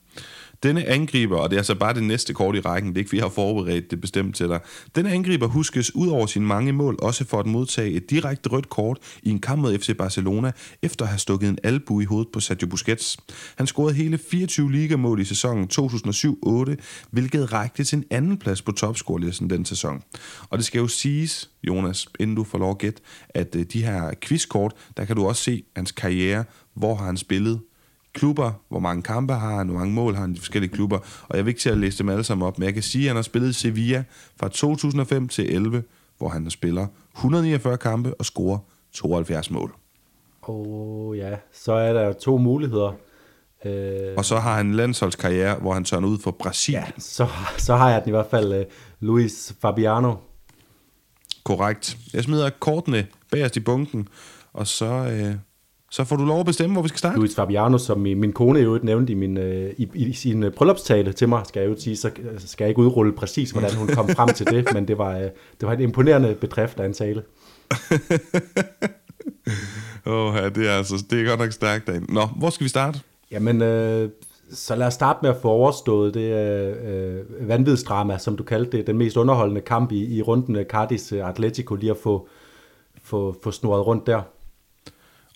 [0.64, 3.10] Denne angriber, og det er altså bare det næste kort i rækken, det er ikke,
[3.10, 4.60] vi har forberedt det bestemt til dig.
[4.96, 8.68] Denne angriber huskes ud over sine mange mål også for at modtage et direkte rødt
[8.68, 12.32] kort i en kamp mod FC Barcelona, efter at have stukket en albu i hovedet
[12.32, 13.16] på Sergio Busquets.
[13.56, 16.74] Han scorede hele 24 ligamål i sæsonen 2007-8,
[17.10, 20.02] hvilket rækte til en anden plads på topscorelisten den sæson.
[20.50, 23.84] Og det skal jo siges, Jonas, inden du får lov at gætte, at øh, de
[23.84, 27.60] her quizkort, der kan du også se hans karriere, hvor har han spillet,
[28.14, 30.98] klubber, hvor mange kampe har han, hvor mange mål har han i de forskellige klubber,
[31.28, 33.04] og jeg vil ikke til at læse dem alle sammen op, men jeg kan sige,
[33.04, 34.04] at han har spillet i Sevilla
[34.40, 35.82] fra 2005 til 11,
[36.18, 38.58] hvor han spiller 149 kampe og scorer
[38.92, 39.74] 72 mål.
[40.48, 42.92] Åh oh, ja, så er der to muligheder.
[43.64, 44.14] Øh...
[44.16, 46.84] Og så har han en landsholdskarriere, hvor han tørner ud for Brasilien.
[46.84, 47.26] Ja, så,
[47.58, 48.66] så har jeg den i hvert fald uh,
[49.00, 50.14] Luis Fabiano.
[51.44, 51.96] Korrekt.
[52.14, 54.08] Jeg smider kortene bagerst i bunken,
[54.52, 55.34] og så, uh,
[55.94, 57.18] så får du lov at bestemme, hvor vi skal starte.
[57.18, 61.12] Luis Fabiano, som min kone jo nævnte i, min, øh, i, i sin øh, bryllupstale
[61.12, 64.08] til mig, skal jeg jo sige, så skal jeg ikke udrulle præcis, hvordan hun kom
[64.08, 65.22] frem til det, men det var, øh,
[65.60, 67.22] det var en imponerende bedrift af en tale.
[70.06, 72.14] Åh, oh, ja, det er altså, det er godt nok stærkt derinde.
[72.14, 73.00] Nå, hvor skal vi starte?
[73.30, 74.10] Jamen, øh,
[74.52, 76.34] så lad os starte med at få overstået det
[76.86, 81.74] øh, vanvidsdrama, som du kaldte det, den mest underholdende kamp i, i runden Cardis Atletico,
[81.74, 82.28] lige at få,
[83.02, 84.22] få, få snoret rundt der.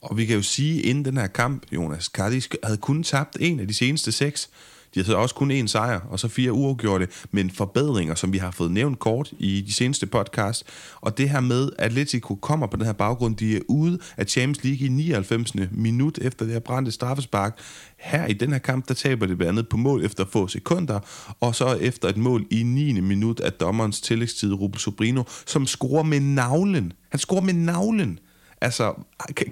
[0.02, 3.60] Og vi kan jo sige, inden den her kamp, Jonas Cardis havde kun tabt en
[3.60, 4.50] af de seneste seks.
[4.94, 8.32] De havde har så også kun én sejr, og så fire uafgjorte, men forbedringer, som
[8.32, 10.64] vi har fået nævnt kort i de seneste podcast.
[11.00, 14.26] Og det her med, at Atletico kommer på den her baggrund, de er ude af
[14.26, 15.54] Champions League i 99.
[15.70, 17.58] minut efter det her brændte straffespark.
[17.96, 21.00] Her i den her kamp, der taber det blandt andet på mål efter få sekunder,
[21.40, 23.00] og så efter et mål i 9.
[23.00, 26.92] minut af dommerens tillægstid, Rubel Sobrino, som scorer med navlen.
[27.08, 28.18] Han scorer med navlen.
[28.60, 28.94] Altså,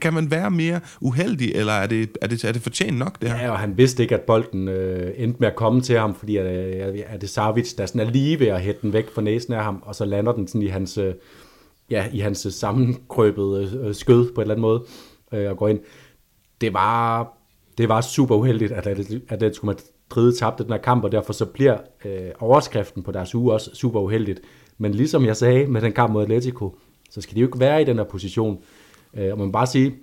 [0.00, 3.30] kan, man være mere uheldig, eller er det, er det, er det fortjent nok, det
[3.30, 3.44] her?
[3.44, 6.36] Ja, og han vidste ikke, at bolden øh, endte med at komme til ham, fordi
[6.36, 9.22] at, øh, er det Savic, der sådan er lige ved at hætte den væk fra
[9.22, 11.14] næsen af ham, og så lander den sådan i hans, øh,
[11.90, 14.84] ja, i hans øh, sammenkrøbede øh, øh, skød på en eller anden måde,
[15.32, 15.80] øh, og går ind.
[16.60, 17.28] Det var,
[17.78, 19.76] det var super uheldigt, at, at, at det skulle
[20.10, 23.70] Madrid tabte den her kamp, og derfor så bliver øh, overskriften på deres uge også
[23.74, 24.40] super uheldigt.
[24.78, 26.78] Men ligesom jeg sagde med den kamp mod Atletico,
[27.10, 28.58] så skal de jo ikke være i den her position.
[29.14, 29.94] Øh, og man bare sige,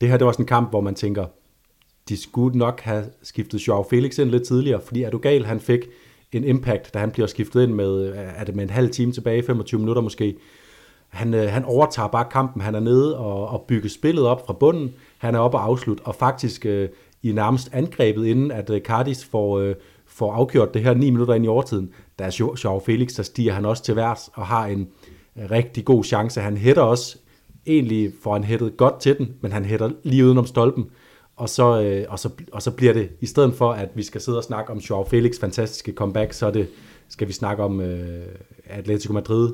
[0.00, 1.26] det her det var sådan en kamp, hvor man tænker,
[2.08, 5.60] de skulle nok have skiftet Joao Felix ind lidt tidligere, fordi er du gal, han
[5.60, 5.80] fik
[6.32, 9.42] en impact, da han bliver skiftet ind med, er det med en halv time tilbage,
[9.42, 10.36] 25 minutter måske.
[11.08, 14.52] Han, øh, han overtager bare kampen, han er nede og, og bygger spillet op fra
[14.52, 16.88] bunden, han er oppe og afslut, og faktisk øh,
[17.22, 19.74] i nærmest angrebet, inden at øh, Cardis får, øh,
[20.06, 23.52] får afgjort det her 9 minutter ind i overtiden, der er Joao Felix, der stiger
[23.52, 24.88] han også til værs og har en
[25.38, 26.40] øh, rigtig god chance.
[26.40, 27.16] Han hætter også
[27.66, 30.84] egentlig får han hættet godt til den, men han hætter lige udenom stolpen,
[31.36, 34.20] og så, øh, og, så, og så bliver det, i stedet for at vi skal
[34.20, 36.68] sidde og snakke om Joao Felix fantastiske comeback, så er det,
[37.08, 38.26] skal vi snakke om øh,
[38.64, 39.52] Atletico Madrid,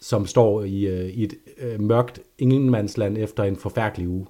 [0.00, 4.26] som står i, øh, i et øh, mørkt ingenmandsland efter en forfærdelig uge.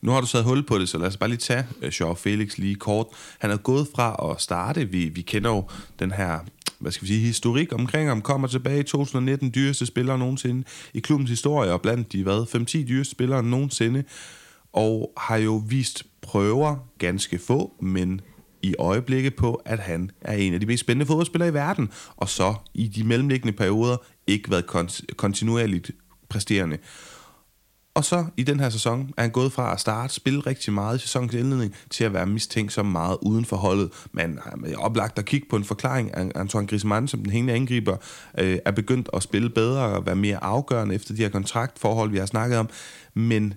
[0.00, 2.14] Nu har du sat hul på det, så lad os bare lige tage øh, Joao
[2.14, 3.06] Felix lige kort.
[3.38, 5.64] Han er gået fra at starte, vi, vi kender jo
[5.98, 6.38] den her
[6.80, 10.64] hvad skal vi sige, historik omkring ham, kommer tilbage i 2019, dyreste spiller nogensinde
[10.94, 12.46] i klubbens historie, og blandt de, hvad,
[12.84, 14.04] 5-10 dyreste spillere nogensinde,
[14.72, 18.20] og har jo vist prøver, ganske få, men
[18.62, 22.28] i øjeblikket på, at han er en af de mest spændende fodboldspillere i verden, og
[22.28, 24.66] så i de mellemliggende perioder ikke været
[25.16, 25.90] kontinuerligt
[26.28, 26.78] præsterende.
[27.98, 30.98] Og så i den her sæson er han gået fra at starte, spille rigtig meget
[30.98, 33.90] i sæsonens indledning, til at være mistænkt så meget uden for holdet.
[34.12, 36.10] Men er oplagt at kigge på en forklaring.
[36.36, 37.96] Antoine Griezmann, som den hængende angriber,
[38.38, 42.18] øh, er begyndt at spille bedre og være mere afgørende efter de her kontraktforhold, vi
[42.18, 42.68] har snakket om.
[43.14, 43.54] Men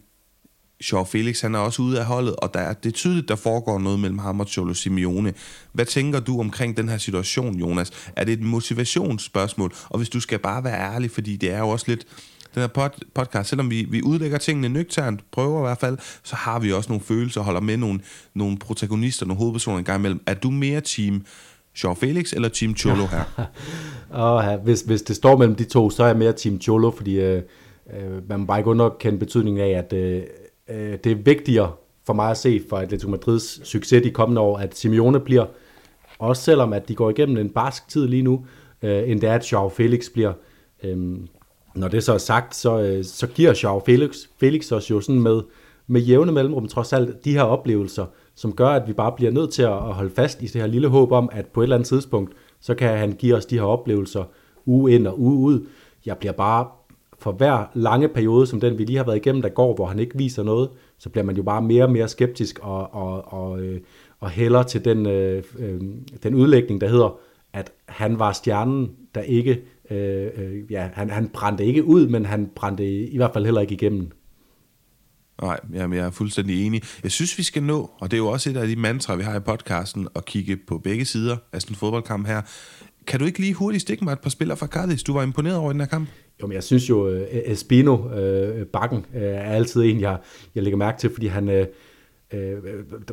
[0.81, 3.35] Shaw Felix, han er også ude af holdet, og der er, det er tydeligt, der
[3.35, 5.33] foregår noget mellem ham og Cholo Simeone.
[5.73, 7.91] Hvad tænker du omkring den her situation, Jonas?
[8.15, 9.73] Er det et motivationsspørgsmål?
[9.89, 12.05] Og hvis du skal bare være ærlig, fordi det er jo også lidt
[12.53, 16.35] den her pod, podcast, selvom vi, vi udlægger tingene nøgternt, prøver i hvert fald, så
[16.35, 17.99] har vi også nogle følelser, holder med nogle,
[18.33, 20.21] nogle protagonister, nogle hovedpersoner en gang imellem.
[20.25, 21.25] Er du mere team
[21.83, 23.23] Jean Felix eller Team Cholo her?
[24.23, 26.91] og ja, hvis, hvis det står mellem de to, så er jeg mere Team Cholo,
[26.91, 27.41] fordi øh,
[27.93, 30.23] øh man må bare ikke underkende betydningen af, at øh,
[30.69, 31.71] øh, det er vigtigere
[32.05, 35.45] for mig at se for Atletico Madrids succes de kommende år, at Simeone bliver,
[36.19, 38.45] også selvom at de går igennem en barsk tid lige nu,
[38.81, 40.33] øh, end det er, at Joao Felix bliver.
[40.83, 41.17] Øh,
[41.75, 45.21] når det så er sagt, så, øh, så giver Joao Felix, Felix os jo sådan
[45.21, 45.41] med,
[45.87, 48.05] med jævne mellemrum trods alt de her oplevelser,
[48.35, 50.87] som gør, at vi bare bliver nødt til at holde fast i det her lille
[50.87, 53.65] håb om, at på et eller andet tidspunkt, så kan han give os de her
[53.65, 54.23] oplevelser
[54.65, 55.65] uge ind og uge ud.
[56.05, 56.67] Jeg bliver bare
[57.19, 59.99] for hver lange periode, som den vi lige har været igennem, der går, hvor han
[59.99, 63.61] ikke viser noget, så bliver man jo bare mere og mere skeptisk og, og, og,
[63.61, 63.81] øh,
[64.19, 65.81] og hælder til den, øh, øh,
[66.23, 67.19] den udlægning, der hedder,
[67.53, 72.25] at han var stjernen, der ikke Øh, øh, ja, han, han brændte ikke ud, men
[72.25, 74.11] han brændte i, hvert fald heller ikke igennem.
[75.41, 76.81] Nej, jamen jeg er fuldstændig enig.
[77.03, 79.23] Jeg synes, vi skal nå, og det er jo også et af de mantra, vi
[79.23, 82.41] har i podcasten, at kigge på begge sider af sådan en fodboldkamp her.
[83.07, 85.03] Kan du ikke lige hurtigt stikke mig et par spillere fra Cardis?
[85.03, 86.09] Du var imponeret over den her kamp.
[86.41, 90.17] Jo, men jeg synes jo, uh, Espino, uh, bakken, uh, er altid en, jeg,
[90.55, 91.65] jeg lægger mærke til, fordi han, uh,
[92.33, 92.57] Øh,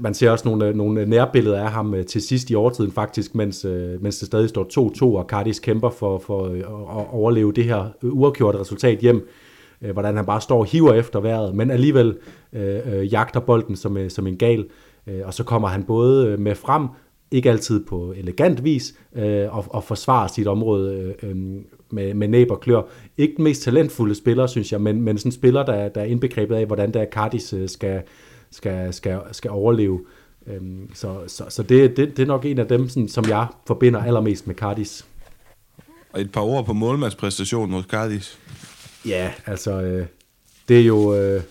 [0.01, 3.35] man ser også nogle, øh, nogle nærbilleder af ham øh, til sidst i overtiden faktisk,
[3.35, 7.53] mens, øh, mens det stadig står 2-2, og Cardis kæmper for, for øh, at overleve
[7.53, 9.29] det her uafgjorte resultat hjem.
[9.83, 12.17] Øh, hvordan han bare står og hiver efter vejret, men alligevel
[12.53, 14.67] øh, øh, jagter bolden som, øh, som en gal.
[15.07, 16.89] Øh, og så kommer han både øh, med frem,
[17.31, 21.37] ikke altid på elegant vis, øh, og, og forsvarer sit område øh,
[21.91, 22.83] med, med næb og klør.
[23.19, 26.05] Ikke den mest talentfulde spiller, synes jeg, men, men sådan en spiller, der, der er
[26.05, 28.03] indbegrebet af, hvordan der Cardis øh, skal,
[28.51, 30.01] skal, skal, skal overleve.
[30.47, 33.47] Øhm, så så, så det, det, det er nok en af dem, sådan, som jeg
[33.67, 35.07] forbinder allermest med Cardis.
[36.13, 38.39] Og et par ord på målmandspræstationen hos Cardis.
[39.07, 40.07] Ja, altså, øh,
[40.69, 41.15] det er jo...
[41.15, 41.43] Øh,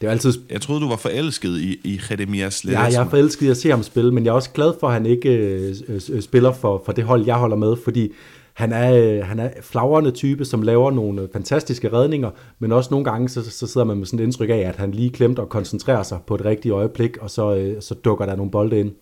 [0.00, 0.32] det er altid...
[0.50, 3.70] Jeg troede, du var forelsket i, i Jeremias Ja, jeg er forelsket i at se
[3.70, 6.82] ham spille, men jeg er også glad for, at han ikke øh, øh, spiller for,
[6.84, 8.12] for det hold, jeg holder med, fordi
[8.54, 12.88] han er, øh, han er flagrende type, som laver nogle øh, fantastiske redninger, men også
[12.90, 15.40] nogle gange, så, så sidder man med sådan et indtryk af, at han lige klemte
[15.40, 18.80] og koncentrerer sig på et rigtigt øjeblik, og så, øh, så dukker der nogle bolde
[18.80, 18.92] ind.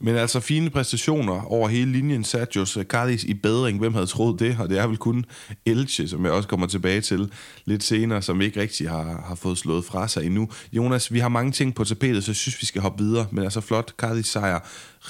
[0.00, 2.24] Men altså fine præstationer over hele linjen.
[2.24, 3.78] Sergio Cardis øh, i bedring.
[3.78, 4.56] Hvem havde troet det?
[4.60, 5.24] Og det er vel kun
[5.66, 7.32] Elche, som jeg også kommer tilbage til
[7.64, 10.48] lidt senere, som ikke rigtig har, har fået slået fra sig endnu.
[10.72, 13.26] Jonas, vi har mange ting på tapetet, så jeg synes, vi skal hoppe videre.
[13.30, 14.60] Men altså flot Cardis sejr.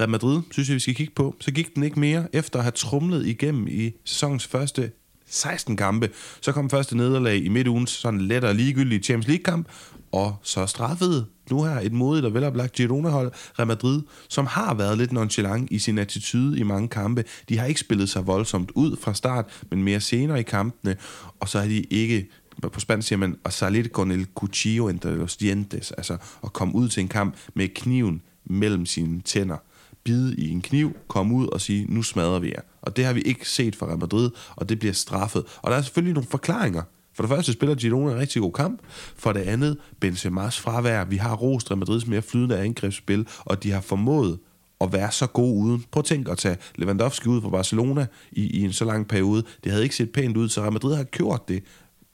[0.00, 1.36] Real Madrid, synes jeg, vi skal kigge på.
[1.40, 4.90] Så gik den ikke mere, efter at have trumlet igennem i sæsonens første
[5.26, 6.10] 16 kampe.
[6.40, 9.68] Så kom første nederlag i midtugens sådan let og ligegyldige Champions League-kamp,
[10.12, 14.98] og så straffede nu her et modigt og veloplagt Girona-hold, Real Madrid, som har været
[14.98, 17.24] lidt nonchalant i sin attitude i mange kampe.
[17.48, 20.96] De har ikke spillet sig voldsomt ud fra start, men mere senere i kampene,
[21.40, 22.28] og så har de ikke
[22.62, 26.74] på spansk siger man, og salir con el cuchillo entre los dientes, altså at komme
[26.74, 29.56] ud til en kamp med kniven mellem sine tænder
[30.04, 32.60] bide i en kniv, komme ud og sige, nu smadrer vi jer.
[32.82, 35.44] Og det har vi ikke set fra Real Madrid, og det bliver straffet.
[35.62, 36.82] Og der er selvfølgelig nogle forklaringer.
[37.14, 38.80] For det første spiller Girona en rigtig god kamp.
[39.16, 41.04] For det andet, Benzema's fravær.
[41.04, 44.38] Vi har rost Real Madrids mere flydende angrebsspil, og de har formået
[44.80, 45.84] at være så god uden.
[45.90, 49.42] Prøv at tænke at tage Lewandowski ud fra Barcelona i, i en så lang periode.
[49.64, 51.62] Det havde ikke set pænt ud, så Real Madrid har gjort det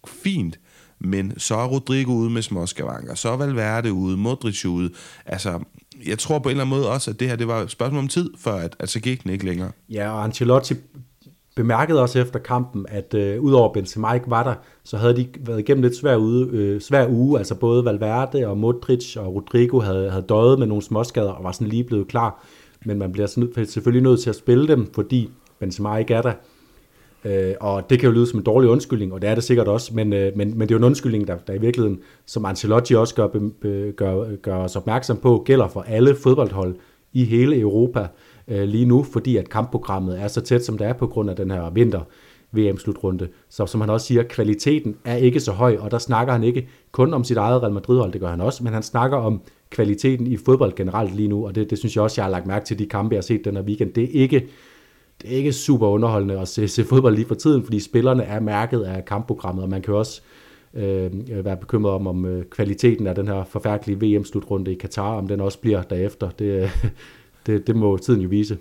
[0.07, 0.59] fint.
[1.01, 4.91] Men så er Rodrigo ude med småskavanker, så er Valverde ude, Modric ude.
[5.27, 5.61] Altså,
[6.07, 7.99] jeg tror på en eller anden måde også, at det her det var et spørgsmål
[7.99, 9.71] om tid, før at, at så gik den ikke længere.
[9.91, 10.75] Ja, og Ancelotti
[11.61, 15.59] bemærkede også efter kampen, at øh, udover Benzema ikke var der, så havde de været
[15.59, 17.39] igennem lidt svær, ude, øh, svær uge.
[17.39, 21.53] Altså både Valverde og Modric og Rodrigo havde, havde døjet med nogle småskader og var
[21.53, 22.45] sådan lige blevet klar.
[22.85, 23.27] Men man bliver
[23.65, 26.33] selvfølgelig nødt til at spille dem, fordi Benzema ikke er der.
[27.25, 29.69] Øh, og det kan jo lyde som en dårlig undskyldning, og det er det sikkert
[29.69, 32.45] også, men, øh, men, men det er jo en undskyldning, der, der i virkeligheden, som
[32.45, 36.75] Ancelotti også gør, be, gør, gør os opmærksom på, gælder for alle fodboldhold
[37.13, 38.09] i hele Europa
[38.51, 41.37] øh, lige nu, fordi at kampprogrammet er så tæt, som det er på grund af
[41.37, 42.01] den her vinter.
[42.53, 43.29] VM-slutrunde.
[43.49, 46.69] Så som han også siger, kvaliteten er ikke så høj, og der snakker han ikke
[46.93, 50.27] kun om sit eget Real Madrid-hold, det gør han også, men han snakker om kvaliteten
[50.27, 52.67] i fodbold generelt lige nu, og det, det synes jeg også, jeg har lagt mærke
[52.67, 53.93] til de kampe, jeg har set den her weekend.
[53.93, 54.49] Det er ikke
[55.23, 58.41] det er ikke super underholdende at se, se fodbold lige for tiden, fordi spillerne er
[58.41, 60.23] mærket af kampprogrammet, og man kan også
[60.75, 61.11] øh,
[61.45, 65.41] være bekymret om, om øh, kvaliteten af den her forfærdelige VM-slutrunde i Katar, om den
[65.41, 66.31] også bliver derefter.
[66.31, 66.85] Det, øh,
[67.47, 68.59] det, det må tiden jo vise.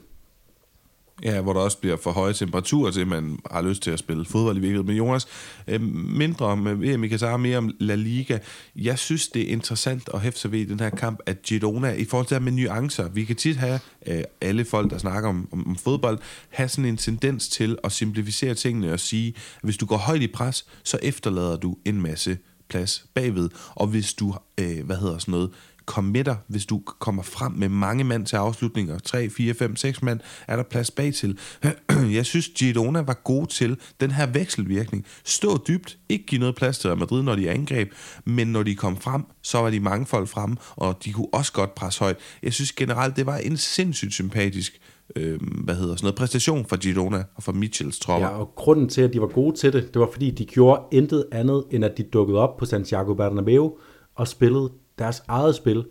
[1.24, 4.00] Ja, hvor der også bliver for høje temperaturer til, at man har lyst til at
[4.00, 4.88] spille fodbold i virkeligheden.
[4.88, 5.28] Men Jonas,
[5.68, 5.82] øh,
[6.18, 8.38] mindre om øh, VM i Qatar, mere om La Liga.
[8.76, 11.92] Jeg synes, det er interessant at hæfte sig ved i den her kamp, at Girona,
[11.92, 15.30] i forhold til det med nuancer, vi kan tit have, øh, alle folk, der snakker
[15.30, 19.64] om, om, om fodbold, have sådan en tendens til at simplificere tingene og sige, at
[19.64, 22.38] hvis du går højt i pres, så efterlader du en masse
[22.70, 23.50] plads bagved.
[23.76, 25.50] Og hvis du, øh, hvad hedder sådan noget,
[25.90, 30.20] committer, hvis du kommer frem med mange mand til afslutninger, 3, 4, 5, 6 mand,
[30.48, 31.40] er der plads bag til.
[32.18, 35.06] Jeg synes, Girona var god til den her vekselvirkning.
[35.24, 37.92] Stå dybt, ikke give noget plads til Madrid, når de angreb,
[38.26, 41.54] men når de kom frem, så var de mange folk frem, og de kunne også
[41.54, 42.18] godt presse højt.
[42.44, 44.82] Jeg synes generelt, det var en sindssygt sympatisk
[45.16, 48.28] øh, hvad hedder sådan noget, præstation for Girona og for Mitchells tropper.
[48.28, 50.82] Ja, og grunden til, at de var gode til det, det var fordi, de gjorde
[50.92, 53.78] intet andet, end at de dukkede op på Santiago Bernabeu
[54.16, 55.86] og spillede deres eget spil.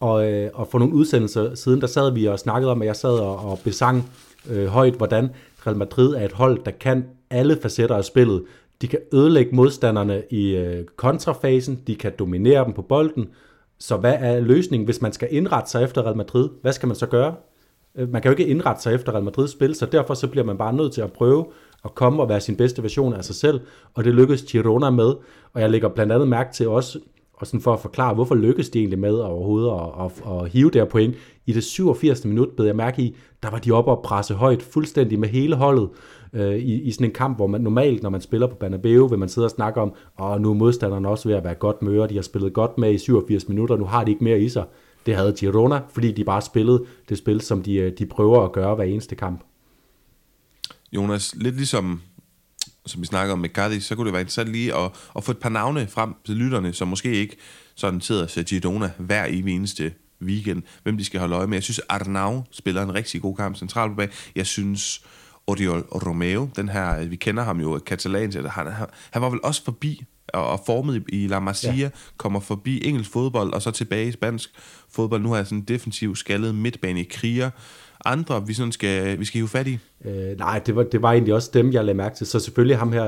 [0.00, 2.96] Og, øh, og for nogle udsendelser siden, der sad vi og snakkede om, at jeg
[2.96, 4.10] sad og, og besang
[4.50, 5.30] øh, højt, hvordan
[5.66, 8.44] Real Madrid er et hold, der kan alle facetter af spillet.
[8.82, 13.28] De kan ødelægge modstanderne i øh, kontrafasen, de kan dominere dem på bolden.
[13.78, 16.48] Så hvad er løsningen, hvis man skal indrette sig efter Real Madrid?
[16.62, 17.34] Hvad skal man så gøre?
[17.94, 20.44] Øh, man kan jo ikke indrette sig efter Real Madrids spil, så derfor så bliver
[20.44, 21.46] man bare nødt til at prøve
[21.84, 23.60] at komme og være sin bedste version af sig selv,
[23.94, 25.14] og det lykkedes Girona med,
[25.52, 26.98] og jeg lægger blandt andet mærke til også
[27.40, 30.70] og sådan for at forklare, hvorfor lykkes de egentlig med overhovedet at, at, at hive
[30.70, 31.14] der point.
[31.46, 32.24] I det 87.
[32.24, 35.56] minut blev jeg mærke i, der var de oppe og presse højt, fuldstændig med hele
[35.56, 35.88] holdet,
[36.32, 39.18] øh, i, i sådan en kamp, hvor man normalt, når man spiller på Banabeo, vil
[39.18, 42.08] man sidde og snakke om, og nu er modstanderne også ved at være godt møre,
[42.08, 44.64] de har spillet godt med i 87 minutter, nu har de ikke mere i sig.
[45.06, 48.52] Det havde Girona, fordi de bare spillede det spil, som de, øh, de prøver at
[48.52, 49.44] gøre hver eneste kamp.
[50.92, 52.02] Jonas, lidt ligesom
[52.86, 55.30] som vi snakker om med Gadi, så kunne det være interessant lige at, at få
[55.30, 57.36] et par navne frem til lytterne, som måske ikke
[57.74, 61.56] sådan sidder og ser Girona hver i eneste weekend, hvem de skal holde øje med.
[61.56, 64.08] Jeg synes, Arnau spiller en rigtig god kamp centralt på bag.
[64.36, 65.02] Jeg synes,
[65.46, 68.66] Oriol Romeo, den her, vi kender ham jo, katalansk, han,
[69.10, 71.90] han var vel også forbi og formet i La Masia, ja.
[72.16, 74.50] kommer forbi engelsk fodbold, og så tilbage i spansk
[74.90, 75.22] fodbold.
[75.22, 77.50] Nu har jeg sådan en defensiv skaldet midtbane i kriger
[78.04, 79.78] andre, vi sådan skal, vi skal hive fat i?
[80.04, 82.26] Øh, nej, det var, det var egentlig også dem, jeg lagde mærke til.
[82.26, 83.06] Så selvfølgelig ham her,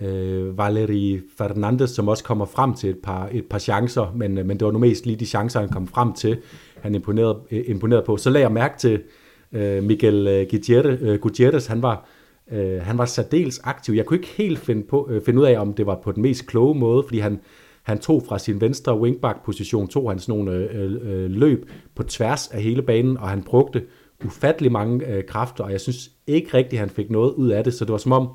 [0.00, 4.38] øh, Valerie Valeri Fernandes, som også kommer frem til et par, et par chancer, men,
[4.38, 6.38] øh, men det var nu mest lige de chancer, han kom frem til,
[6.80, 8.16] han imponerede, øh, imponerede på.
[8.16, 9.02] Så lagde jeg mærke til
[9.52, 12.08] øh, Miguel øh, Gutierrez, Gutierrez, han var,
[12.52, 13.94] øh, han var særdeles aktiv.
[13.94, 16.22] Jeg kunne ikke helt finde, på, øh, finde ud af, om det var på den
[16.22, 17.40] mest kloge måde, fordi han,
[17.82, 22.48] Han tog fra sin venstre wingback-position, tog han sådan nogle øh, øh, løb på tværs
[22.48, 23.82] af hele banen, og han brugte
[24.24, 27.74] ufattelig mange øh, kræfter, og jeg synes ikke rigtigt, han fik noget ud af det,
[27.74, 28.28] så det var som om,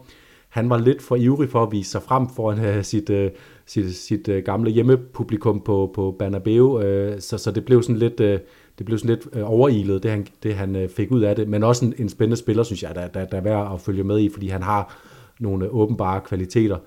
[0.49, 3.31] han var lidt for ivrig for at vise sig frem foran øh, sit, øh,
[3.65, 8.19] sit, sit øh, gamle hjemmepublikum på, på Bernabeu, øh, så, så det blev sådan lidt...
[8.19, 8.39] Øh,
[8.77, 11.47] det blev sådan lidt øh, overilet, det han, det han øh, fik ud af det,
[11.47, 14.03] men også en, en spændende spiller, synes jeg, der, der, der er værd at følge
[14.03, 14.97] med i, fordi han har
[15.39, 16.77] nogle øh, åbenbare kvaliteter.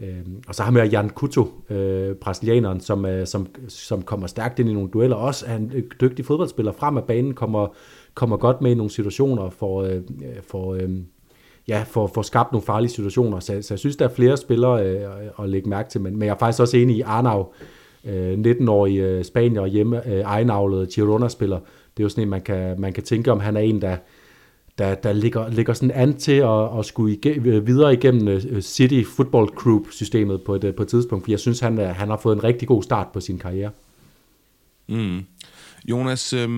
[0.00, 0.18] Øh,
[0.48, 4.68] og så har vi Jan Kuto, øh, brasilianeren, som, øh, som, som kommer stærkt ind
[4.68, 5.16] i nogle dueller.
[5.16, 7.74] Også er en øh, dygtig fodboldspiller frem af banen, kommer,
[8.18, 10.02] kommer godt med i nogle situationer, for, øh, øh
[10.50, 10.90] for, øh,
[11.68, 13.40] ja, for, for skabt nogle farlige situationer.
[13.40, 15.10] Så, så jeg synes, der er flere spillere øh,
[15.42, 17.46] at lægge mærke til, men, men jeg er faktisk også enig i Arnau,
[18.04, 21.58] øh, 19-årig øh, spanier hjemme, øh, egenavlet Girona-spiller.
[21.96, 23.96] Det er jo sådan en, man kan, man kan tænke om, han er en, der,
[24.78, 28.60] der, der ligger, ligger sådan an til at, at skulle ige, øh, videre igennem øh,
[28.60, 32.36] City Football Group-systemet på et, på et tidspunkt, for jeg synes, han, han har fået
[32.36, 33.70] en rigtig god start på sin karriere.
[34.88, 35.20] Mm.
[35.84, 36.48] Jonas, øh,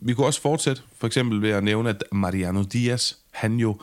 [0.00, 3.76] vi kunne også fortsætte, for eksempel ved at nævne, at Mariano Diaz, han jo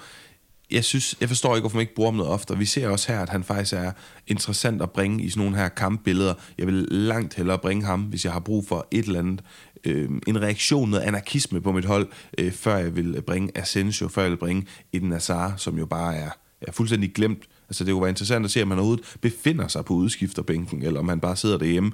[0.72, 2.58] jeg synes, jeg forstår ikke, hvorfor man ikke bruger ham noget ofte.
[2.58, 3.92] Vi ser også her, at han faktisk er
[4.28, 6.34] interessant at bringe i sådan nogle her kampbilleder.
[6.58, 9.42] Jeg vil langt hellere bringe ham, hvis jeg har brug for et eller andet,
[9.84, 14.22] øh, en reaktion, noget anarkisme på mit hold, øh, før jeg vil bringe Asensio, før
[14.22, 16.30] jeg vil bringe Eden Hazard, som jo bare er,
[16.62, 17.44] er fuldstændig glemt.
[17.70, 21.00] Altså det kunne være interessant at se, om han overhovedet befinder sig på udskifterbænken, eller
[21.00, 21.92] om han bare sidder derhjemme.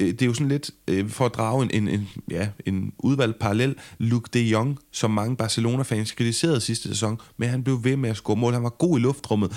[0.00, 2.92] Øh, det er jo sådan lidt, øh, for at drage en, en, en, ja, en
[2.98, 7.96] udvalgt parallel, Luke de Jong, som mange Barcelona-fans kritiserede sidste sæson, men han blev ved
[7.96, 8.52] med at score mål.
[8.52, 9.52] Han var god i luftrummet.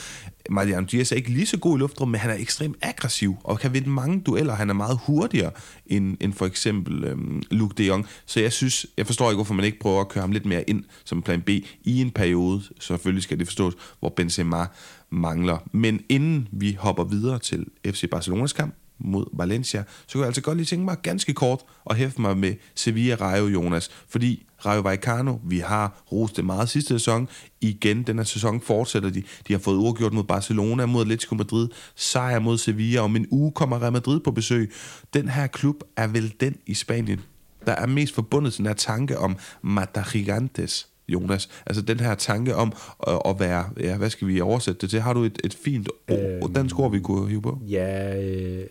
[0.49, 3.59] Mariano Diaz er ikke lige så god i luftrummet, men han er ekstremt aggressiv, og
[3.59, 4.55] kan vinde mange dueller.
[4.55, 5.51] Han er meget hurtigere
[5.85, 8.07] end, end for eksempel øhm, Luke de Jong.
[8.25, 10.69] Så jeg synes, jeg forstår ikke, hvorfor man ikke prøver at køre ham lidt mere
[10.69, 11.49] ind som plan B
[11.83, 12.61] i en periode.
[12.79, 14.65] Selvfølgelig skal det forstås, hvor Benzema
[15.09, 15.57] mangler.
[15.71, 20.41] Men inden vi hopper videre til FC Barcelonas kamp, mod Valencia, så kunne jeg altså
[20.41, 24.81] godt lige tænke mig ganske kort at hæfte mig med Sevilla Rayo Jonas, fordi Rayo
[24.81, 27.29] Vallecano, vi har rost det meget sidste sæson,
[27.61, 29.23] igen den her sæson fortsætter de.
[29.47, 33.27] De har fået uafgjort mod Barcelona, mod Atletico Madrid, sejr mod Sevilla, og om en
[33.31, 34.71] uge kommer Real Madrid på besøg.
[35.13, 37.21] Den her klub er vel den i Spanien,
[37.65, 41.49] der er mest forbundet til den her tanke om Mata Gigantes, Jonas.
[41.65, 42.73] Altså den her tanke om
[43.07, 45.01] at, at være, ja, hvad skal vi oversætte det til?
[45.01, 47.59] Har du et, et fint øhm, dansk ord, vi kunne hive på?
[47.67, 48.65] Ja, øh,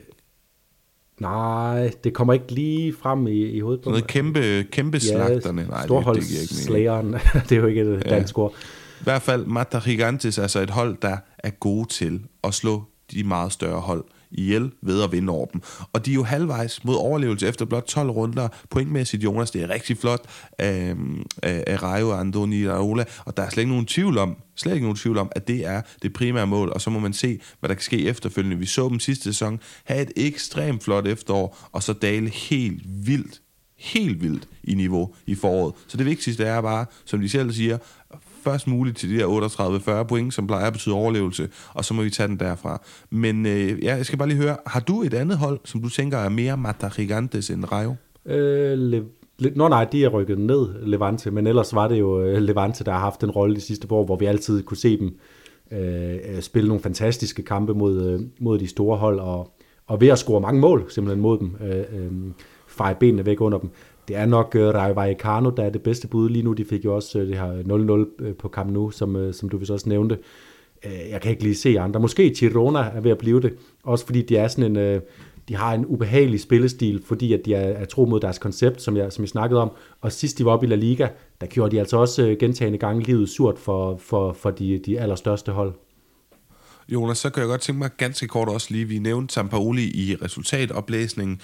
[1.20, 4.04] Nej, det kommer ikke lige frem i, i hovedet på mig.
[4.04, 5.66] Kæmpe, kæmpe slagterne.
[5.70, 7.12] Nej, storholdsslægeren.
[7.48, 8.42] det er jo ikke et dansk ja.
[8.42, 8.52] ord.
[9.00, 13.24] I hvert fald Mata Gigantes, altså et hold, der er gode til at slå de
[13.24, 15.62] meget større hold ihjel ved at vinde over dem.
[15.92, 18.48] Og de er jo halvvejs mod overlevelse efter blot 12 runder.
[18.70, 20.20] Pointmæssigt, Jonas, det er rigtig flot
[20.58, 20.96] af,
[21.42, 24.74] af, af Rayo og Andoni Raola, og der er slet ikke nogen tvivl om, slet
[24.74, 27.40] ikke nogen tvivl om, at det er det primære mål, og så må man se,
[27.60, 28.58] hvad der kan ske efterfølgende.
[28.58, 33.42] Vi så dem sidste sæson have et ekstremt flot efterår, og så dale helt vildt
[33.82, 35.74] helt vildt i niveau i foråret.
[35.86, 37.78] Så det vigtigste er bare, som de selv siger,
[38.44, 42.02] først muligt til de der 38-40 point, som plejer at betyde overlevelse, og så må
[42.02, 42.82] vi tage den derfra.
[43.10, 45.88] Men øh, ja, jeg skal bare lige høre, har du et andet hold, som du
[45.88, 47.94] tænker er mere Mata Gigantes end Rayo?
[48.26, 49.04] Øh, Le-
[49.38, 52.84] Le- Nå nej, de er rykket ned, Levante, men ellers var det jo øh, Levante,
[52.84, 55.16] der har haft den rolle de sidste år, hvor vi altid kunne se dem
[55.72, 59.52] øh, øh spille nogle fantastiske kampe mod, øh, mod de store hold, og,
[59.86, 62.12] og ved at score mange mål simpelthen mod dem, øh, øh,
[62.66, 63.70] feje benene væk under dem
[64.08, 66.52] det er nok uh, Rayo Vallecano, der er det bedste bud lige nu.
[66.52, 69.48] De fik jo også uh, det her øh, 0-0 på Camp Nou, som, uh, som
[69.48, 70.18] du vist også nævnte.
[70.86, 72.00] Uh, jeg kan ikke lige se andre.
[72.00, 74.96] Måske Girona er ved at blive det, også fordi de er sådan en...
[74.96, 75.02] Uh,
[75.48, 78.96] de har en ubehagelig spillestil, fordi at de er, er tro mod deres koncept, som
[78.96, 79.70] jeg, som jeg snakkede om.
[80.00, 81.08] Og sidst de var oppe i La Liga,
[81.40, 85.00] der gjorde de altså også uh, gentagende gange livet surt for, for, for de, de
[85.00, 85.72] allerstørste hold.
[86.88, 90.16] Jonas, så kan jeg godt tænke mig ganske kort også lige, vi nævnte Sampaoli i
[90.22, 91.40] resultatoplæsningen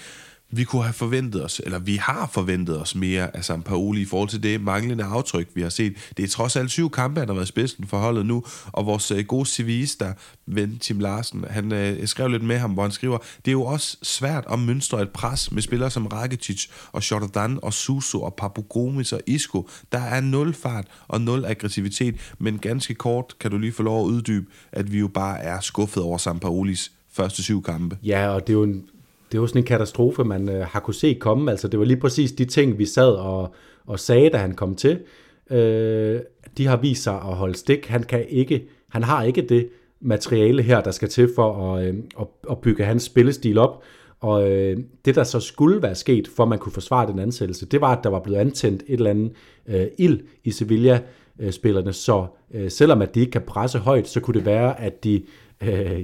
[0.51, 3.63] vi kunne have forventet os, eller vi har forventet os mere af San
[3.97, 5.93] i forhold til det manglende aftryk, vi har set.
[6.17, 9.11] Det er trods alt syv kampe, han har været spidsen for holdet nu, og vores
[9.11, 10.13] uh, gode civilista,
[10.45, 13.63] ven Tim Larsen, han øh, skrev lidt med ham, hvor han skriver, det er jo
[13.63, 18.33] også svært at mønstre et pres med spillere som Rakitic og Jordan og Suso og
[18.33, 19.69] Papu Gomes og Isco.
[19.91, 24.05] Der er nul fart og nul aggressivitet, men ganske kort kan du lige få lov
[24.05, 27.97] at uddybe, at vi jo bare er skuffet over Sampaolis første syv kampe.
[28.03, 28.83] Ja, og det er jo en
[29.31, 31.51] det var sådan en katastrofe, man øh, har kunne se komme.
[31.51, 33.53] Altså, det var lige præcis de ting, vi sad og,
[33.85, 34.99] og sagde, da han kom til.
[35.51, 36.19] Øh,
[36.57, 37.85] de har vist sig at holde stik.
[37.85, 39.69] Han, kan ikke, han har ikke det
[40.01, 43.83] materiale her, der skal til for at, øh, at, at bygge hans spillestil op.
[44.19, 47.65] Og øh, det, der så skulle være sket, for at man kunne forsvare den ansættelse,
[47.65, 49.31] det var, at der var blevet antændt et eller andet
[49.67, 51.87] øh, ild i Sevilla-spillerne.
[51.87, 55.03] Øh, så øh, selvom at de ikke kan presse højt, så kunne det være, at
[55.03, 55.23] de
[55.63, 56.03] øh,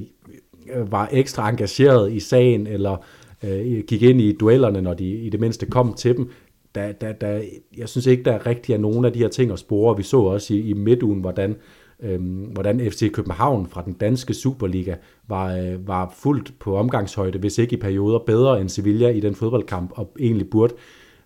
[0.74, 2.98] Øh, var ekstra engageret i sagen, eller
[3.44, 6.30] øh, gik ind i duellerne, når de i det mindste kom til dem.
[6.76, 7.44] Da, da, da,
[7.78, 9.98] jeg synes ikke, der rigtig er nogen af de her ting at spore.
[9.98, 11.56] Vi så også i, i midtugen, hvordan,
[12.00, 12.22] øh,
[12.54, 14.96] hvordan FC København fra den danske Superliga
[15.28, 19.36] var, øh, var fuldt på omgangshøjde, hvis ikke i perioder bedre end Sevilla i den
[19.36, 20.74] fodboldkamp, og egentlig burde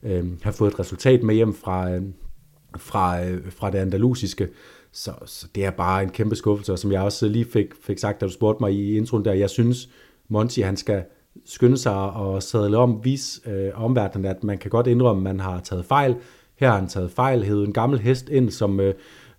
[0.03, 2.01] øh, have fået et resultat med hjem fra, øh,
[2.77, 4.47] fra, øh, fra det andalusiske.
[4.91, 7.97] Så, så det er bare en kæmpe skuffelse, og som jeg også lige fik, fik
[7.97, 9.89] sagt, da du spurgte mig i introen der, jeg synes,
[10.27, 11.03] Monty han skal
[11.45, 15.39] skynde sig og sadle om, vise øh, omverdenen, at man kan godt indrømme, at man
[15.39, 16.15] har taget fejl.
[16.55, 18.93] Her har han taget fejl, hævet en gammel hest ind, som øh,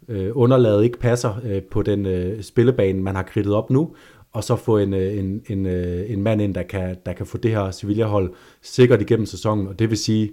[0.09, 3.94] øh, underlaget ikke passer øh, på den øh, spillebane, man har kridtet op nu,
[4.32, 7.26] og så få en, øh, en, en, øh, en mand ind, der kan, der kan
[7.26, 8.32] få det her Sevilla-hold
[8.62, 10.30] sikkert igennem sæsonen, og det vil sige,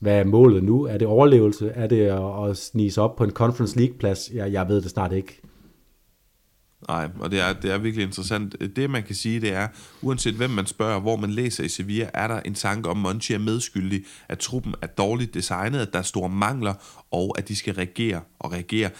[0.00, 0.84] hvad er målet nu?
[0.84, 1.68] Er det overlevelse?
[1.68, 4.30] Er det at, at snige sig op på en Conference League-plads?
[4.34, 5.40] Jeg, jeg ved det snart ikke.
[6.88, 8.76] Nej, og det er, det er virkelig interessant.
[8.76, 9.68] Det, man kan sige, det er,
[10.02, 13.02] uanset hvem man spørger, hvor man læser i Sevilla, er der en tanke om, at
[13.02, 16.74] Monchi er medskyldig, at truppen er dårligt designet, at der er store mangler,
[17.10, 18.90] og at de skal reagere og reagere.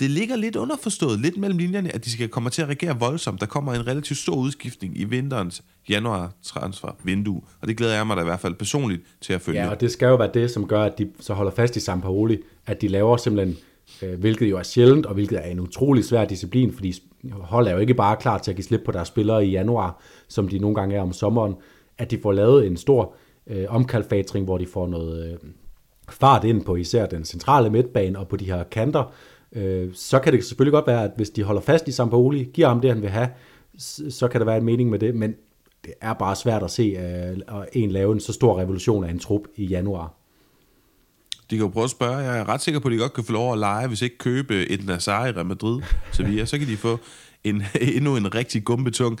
[0.00, 3.40] Det ligger lidt underforstået, lidt mellem linjerne, at de skal komme til at regere voldsomt.
[3.40, 8.06] Der kommer en relativt stor udskiftning i vinterens januar transfer vindue, og det glæder jeg
[8.06, 9.60] mig da i hvert fald personligt til at følge.
[9.60, 11.80] Ja, og det skal jo være det, som gør, at de så holder fast i
[11.80, 13.56] Sampaoli, at de laver simpelthen
[14.02, 16.94] øh, hvilket jo er sjældent, og hvilket er en utrolig svær disciplin, fordi
[17.32, 20.02] hold er jo ikke bare klar til at give slip på deres spillere i januar,
[20.28, 21.54] som de nogle gange er om sommeren,
[21.98, 23.14] at de får lavet en stor
[23.46, 25.38] øh, omkalfatring, hvor de får noget øh,
[26.08, 29.12] fart ind på især den centrale midtbane og på de her kanter,
[29.54, 32.68] øh, så kan det selvfølgelig godt være, at hvis de holder fast i Sampaoli, giver
[32.68, 33.28] ham det, han vil have,
[34.10, 35.34] så kan der være en mening med det, men
[35.84, 39.10] det er bare svært at se øh, at en lave en så stor revolution af
[39.10, 40.14] en trup i januar.
[41.50, 42.16] De kan jo prøve at spørge.
[42.16, 44.18] Jeg er ret sikker på, at de godt kan få lov at lege, hvis ikke
[44.18, 45.82] købe et Nazar i Real Madrid
[46.12, 46.44] Sevilla.
[46.44, 46.98] Så kan de få
[47.44, 47.62] en,
[47.96, 49.18] endnu en rigtig gumbetung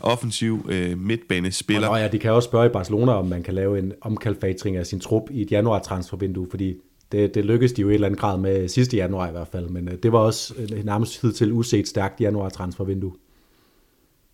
[0.00, 1.88] offensiv øh, midtbanespiller.
[1.88, 4.86] Og ja, de kan også spørge i Barcelona, om man kan lave en omkalfatring af
[4.86, 6.74] sin trup i et januar transfervindue, fordi
[7.12, 9.48] det, det lykkedes de jo i et eller andet grad med sidste januar i hvert
[9.48, 13.12] fald, men øh, det var også øh, nærmest tid til uset stærkt januar transfervindue.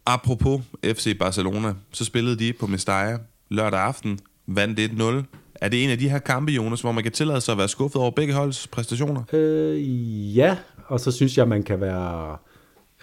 [0.06, 3.18] Apropos FC Barcelona, så spillede de på Mestalla
[3.50, 7.12] lørdag aften, vandt 1-0 er det en af de her kampe, Jonas, hvor man kan
[7.12, 9.22] tillade sig at være skuffet over begge holds præstationer?
[9.32, 10.56] Øh, ja,
[10.86, 12.36] og så synes jeg, man kan være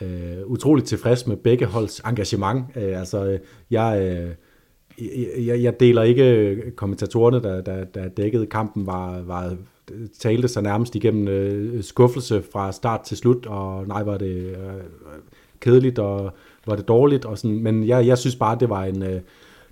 [0.02, 2.66] øh, utroligt tilfreds med begge holds engagement.
[2.76, 3.40] Øh, altså,
[3.72, 4.36] jeg, øh,
[5.46, 9.56] jeg, jeg deler ikke kommentatorerne, der, der, der dækkede kampen, var, var
[10.20, 14.56] talte sig nærmest igennem øh, skuffelse fra start til slut, og nej, var det øh,
[15.60, 16.34] kedeligt, og
[16.68, 19.04] var det dårligt, og sådan, men jeg, jeg synes bare, det var en...
[19.04, 19.22] Øh,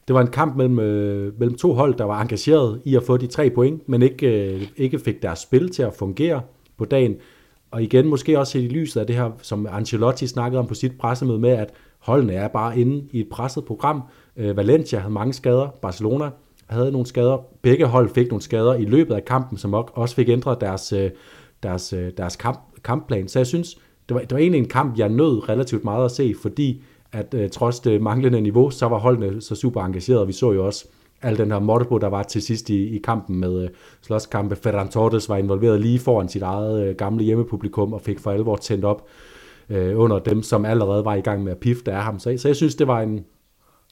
[0.07, 3.17] det var en kamp mellem, øh, mellem to hold, der var engageret i at få
[3.17, 6.41] de tre point, men ikke, øh, ikke fik deres spil til at fungere
[6.77, 7.15] på dagen.
[7.71, 10.73] Og igen, måske også set i lyset af det her, som Ancelotti snakkede om på
[10.73, 14.01] sit pressemøde med, at holdene er bare inde i et presset program.
[14.37, 16.29] Øh, Valencia havde mange skader, Barcelona
[16.67, 20.29] havde nogle skader, begge hold fik nogle skader i løbet af kampen, som også fik
[20.29, 21.11] ændret deres, øh,
[21.63, 23.27] deres, øh, deres kamp, kampplan.
[23.27, 23.77] Så jeg synes,
[24.09, 27.33] det var, det var egentlig en kamp, jeg nød relativt meget at se, fordi at
[27.33, 30.27] øh, trods det manglende niveau, så var holdene så super engageret.
[30.27, 30.87] Vi så jo også
[31.21, 33.69] al den her morbo, der var til sidst i, i kampen med øh,
[34.01, 34.55] slåskampe.
[34.55, 38.55] Ferran Torres var involveret lige foran sit eget øh, gamle hjemmepublikum og fik for alvor
[38.55, 39.07] tændt op
[39.69, 42.19] øh, under dem, som allerede var i gang med at pifte af ham.
[42.19, 43.25] Så, så jeg synes, det var en,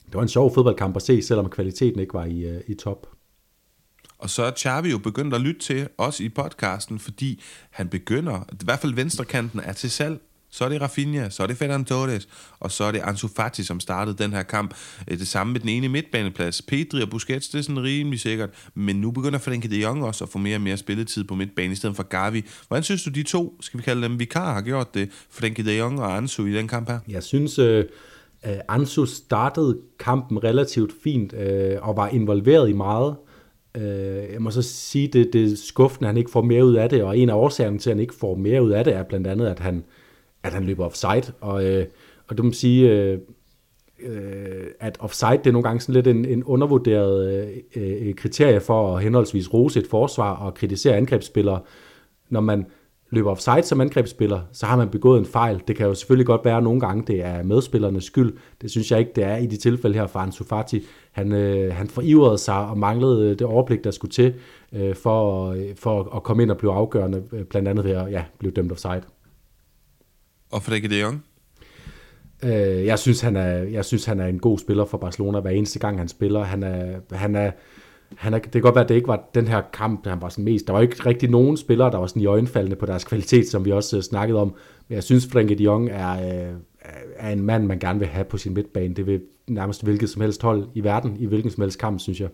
[0.06, 3.08] det var en sjov fodboldkamp at se, selvom kvaliteten ikke var i, øh, i top.
[4.18, 8.46] Og så er Xavi jo begyndt at lytte til os i podcasten, fordi han begynder,
[8.52, 10.20] i hvert fald venstrekanten er til salg,
[10.56, 12.28] så er det Rafinha, så er det Ferran Torres,
[12.60, 14.76] og så er det Ansu Fati, som startede den her kamp.
[15.08, 16.62] Øh, det samme med den ene midtbaneplads.
[16.62, 18.50] Pedri og Busquets, det er sådan rimelig sikkert.
[18.74, 21.72] Men nu begynder Frenkie de Jong også at få mere og mere spilletid på midtbanen
[21.72, 22.46] i stedet for Gavi.
[22.68, 25.10] Hvordan synes du, de to, skal vi kalde dem vikar, har gjort det?
[25.30, 27.00] Frenkie de Jong og Ansu i den kamp her?
[27.08, 27.60] Jeg synes,
[28.48, 33.16] øh, Ansu startede kampen relativt fint øh, og var involveret i meget.
[33.78, 36.76] Øh, jeg må så sige, det, det er skuffende, at han ikke får mere ud
[36.76, 38.94] af det, og en af årsagerne til, at han ikke får mere ud af det,
[38.94, 39.84] er blandt andet, at han
[40.46, 41.86] at han løber offside, og, øh,
[42.28, 43.20] og du må sige, øh,
[44.04, 48.60] øh, at offside det er nogle gange sådan lidt en, en undervurderet øh, øh, kriterie
[48.60, 51.62] for at henholdsvis rose et forsvar og kritisere angrebsspillere.
[52.30, 52.66] Når man
[53.10, 55.62] løber offside som angrebsspiller, så har man begået en fejl.
[55.68, 58.38] Det kan jo selvfølgelig godt være, at nogle gange det er medspillernes skyld.
[58.62, 60.86] Det synes jeg ikke, det er i de tilfælde her for Ansu Fati.
[61.12, 64.34] Han, øh, han forivrede sig og manglede det overblik, der skulle til
[64.74, 68.52] øh, for, for at komme ind og blive afgørende, blandt andet ved at ja, blive
[68.52, 69.02] dømt offside.
[70.52, 71.24] Og Frenkie de Jong?
[72.44, 75.52] Øh, jeg, synes, han er, jeg synes, han er en god spiller for Barcelona hver
[75.52, 76.44] eneste gang, han spiller.
[76.44, 77.52] Han er, han er,
[78.18, 80.22] han er, det kan godt være, at det ikke var den her kamp, der han
[80.22, 80.68] var sådan mest.
[80.68, 83.66] Der var ikke rigtig nogen spillere, der var sådan i øjenfaldende på deres kvalitet, som
[83.66, 84.56] vi også uh, snakkede om.
[84.88, 86.60] Men jeg synes, Frenkie de Jong er, uh,
[87.16, 88.94] er en mand, man gerne vil have på sin midtbane.
[88.94, 92.22] Det vil nærmest hvilket som helst hold i verden, i hvilken som helst kamp, synes
[92.22, 92.30] jeg.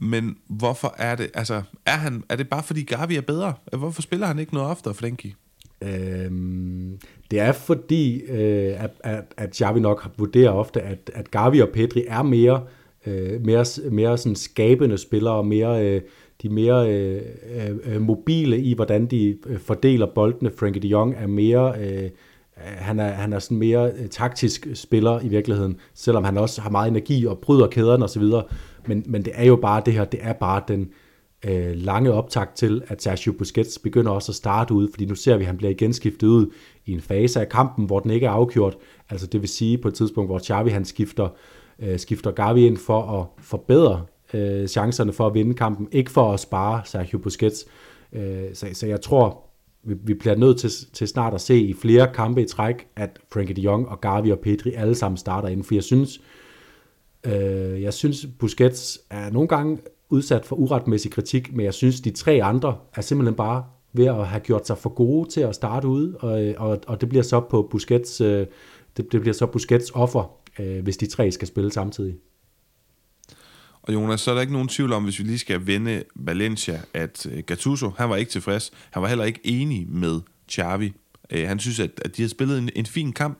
[0.00, 3.54] Men hvorfor er det, altså, er, han, er det bare fordi Gavi er bedre?
[3.76, 5.34] Hvorfor spiller han ikke noget oftere, Frenkie?
[5.82, 6.98] Øhm,
[7.30, 11.68] det er fordi, øh, at, at, at Xavi nok vurderer ofte, at, at Gavi og
[11.68, 12.77] Pedri er mere, øh,
[13.08, 16.00] Øh, mere, mere sådan skabende spillere, mere, øh,
[16.42, 17.22] de mere øh,
[17.56, 20.50] øh, øh mobile i, hvordan de øh, fordeler boldene.
[20.58, 21.74] Frankie de Jong er mere...
[21.80, 22.10] Øh,
[22.60, 26.90] han er, han er sådan mere taktisk spiller i virkeligheden, selvom han også har meget
[26.90, 28.22] energi og bryder kæderne osv.
[28.86, 30.90] Men, men det er jo bare det her, det er bare den
[31.44, 35.36] øh, lange optakt til, at Sergio Busquets begynder også at starte ud, fordi nu ser
[35.36, 36.46] vi, at han bliver igen skiftet ud
[36.86, 38.76] i en fase af kampen, hvor den ikke er afgjort.
[39.10, 41.30] Altså det vil sige på et tidspunkt, hvor Xavi han skifter, øh,
[41.82, 44.04] Øh, skifter Gavi ind for at forbedre
[44.34, 47.66] øh, chancerne for at vinde kampen, ikke for at spare Sergio Busquets.
[48.12, 49.44] Øh, så, så jeg tror,
[49.82, 53.18] vi, vi bliver nødt til, til snart at se i flere kampe i træk, at
[53.32, 56.20] Frankie de Jong og Gavi og Pedri alle sammen starter inden, for jeg synes,
[57.26, 59.78] øh, jeg synes Busquets er nogle gange
[60.10, 64.26] udsat for uretmæssig kritik, men jeg synes, de tre andre er simpelthen bare ved at
[64.26, 67.22] have gjort sig for gode til at starte ud, og, øh, og, og det bliver
[67.22, 68.46] så på Busquets, øh,
[68.96, 72.14] det, det bliver så Busquets offer, øh, hvis de tre skal spille samtidig.
[73.82, 76.80] Og Jonas, så er der ikke nogen tvivl om, hvis vi lige skal vende Valencia,
[76.94, 78.72] at øh, Gattuso, han var ikke tilfreds.
[78.90, 80.92] Han var heller ikke enig med Xavi.
[81.30, 83.38] Øh, han synes, at, at de har spillet en, en fin kamp.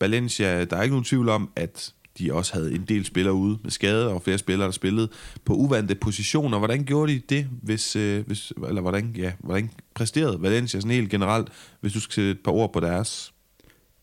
[0.00, 3.58] Valencia, der er ikke nogen tvivl om, at de også havde en del spillere ude
[3.62, 5.08] med skade, og flere spillere, der spillede
[5.44, 6.58] på uvante positioner.
[6.58, 11.10] Hvordan gjorde de det, hvis, øh, hvis, eller hvordan, ja, hvordan præsterede Valencia sådan helt
[11.10, 11.48] generelt,
[11.80, 13.32] hvis du skal sætte et par ord på deres?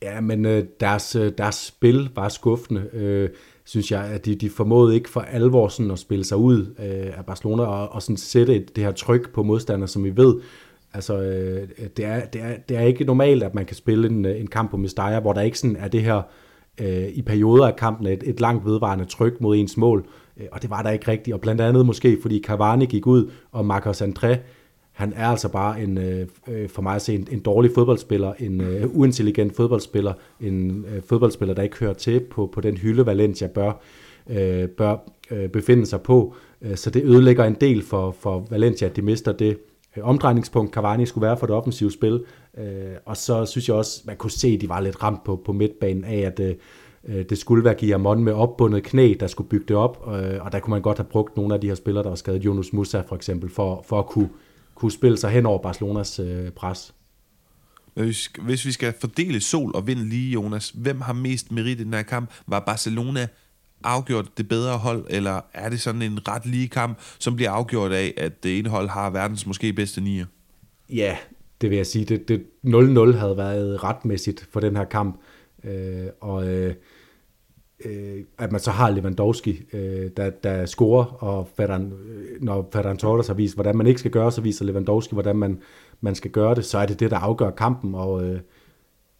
[0.03, 2.89] Ja, men øh, deres, øh, deres spil var skuffende.
[2.93, 3.29] Øh,
[3.65, 7.17] synes jeg, at de, de formåede ikke for alvor sådan at spille sig ud øh,
[7.17, 10.35] af Barcelona og, og sådan sætte et, det her tryk på modstandere, som vi ved.
[10.93, 14.25] Altså, øh, det, er, det, er, det er ikke normalt, at man kan spille en,
[14.25, 16.21] øh, en kamp på Mestalla, hvor der ikke sådan er det her
[16.81, 20.05] øh, i perioder af kampen et, et langt vedvarende tryk mod ens mål,
[20.37, 23.31] øh, og det var der ikke rigtigt, og blandt andet måske fordi Cavani gik ud,
[23.51, 24.35] og Marcos André,
[24.93, 28.33] han er altså bare en, øh, øh, for mig at se en, en dårlig fodboldspiller,
[28.39, 33.05] en øh, uintelligent fodboldspiller, en øh, fodboldspiller, der ikke hører til på, på den hylde,
[33.05, 33.81] Valencia bør,
[34.29, 34.95] øh, bør
[35.31, 36.35] øh, befinde sig på.
[36.61, 39.57] Øh, så det ødelægger en del for, for Valencia, at de mister det
[39.97, 42.23] øh, omdrejningspunkt, Cavani skulle være for det offensive spil.
[42.57, 42.65] Øh,
[43.05, 45.53] og så synes jeg også, man kunne se, at de var lidt ramt på, på
[45.53, 46.55] midtbanen af, at øh
[47.07, 50.59] det skulle være Guillermon med opbundet knæ, der skulle bygge det op, øh, og der
[50.59, 53.01] kunne man godt have brugt nogle af de her spillere, der var skadet, Jonas Musa
[53.01, 54.29] for eksempel, for, for at kunne
[54.75, 56.93] kunne spille sig hen over Barcelonas øh, pres.
[58.41, 61.93] Hvis vi skal fordele sol og vind lige, Jonas, hvem har mest merit i den
[61.93, 62.29] her kamp?
[62.47, 63.27] Var Barcelona
[63.83, 67.91] afgjort det bedre hold, eller er det sådan en ret lige kamp, som bliver afgjort
[67.91, 70.25] af, at det ene hold har verdens måske bedste nier?
[70.89, 71.17] Ja,
[71.61, 72.05] det vil jeg sige.
[72.05, 75.19] Det, det 0-0 havde været retmæssigt for den her kamp,
[75.63, 76.75] øh, og øh,
[77.85, 82.97] øh, at man så har Lewandowski, øh, der, der scorer, og Ferran, øh, når Ferran
[82.97, 85.59] Torres har vist, hvordan man ikke skal gøre, så viser Lewandowski, hvordan man,
[86.01, 88.39] man skal gøre det, så er det det, der afgør kampen, og øh,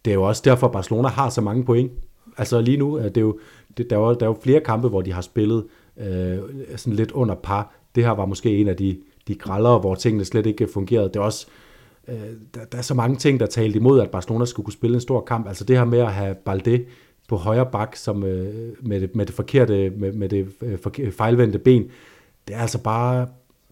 [0.04, 1.92] det er jo også derfor, Barcelona har så mange point.
[2.36, 3.38] Altså lige nu, øh, det er jo,
[3.76, 5.64] det, der, er jo, der er jo flere kampe, hvor de har spillet
[5.96, 6.38] øh,
[6.76, 7.74] sådan lidt under par.
[7.94, 8.98] Det her var måske en af de,
[9.28, 11.08] de grallere, hvor tingene slet ikke fungerede.
[11.08, 11.46] Det er også,
[12.08, 12.14] øh,
[12.54, 15.00] der, der er så mange ting, der talte imod, at Barcelona skulle kunne spille en
[15.00, 15.48] stor kamp.
[15.48, 16.84] Altså det her med at have Balde
[17.28, 21.12] på højre bak som, øh, med, det, med det forkerte, med, med det øh, øh,
[21.12, 21.90] fejlvendte ben.
[22.48, 23.28] Det er altså bare,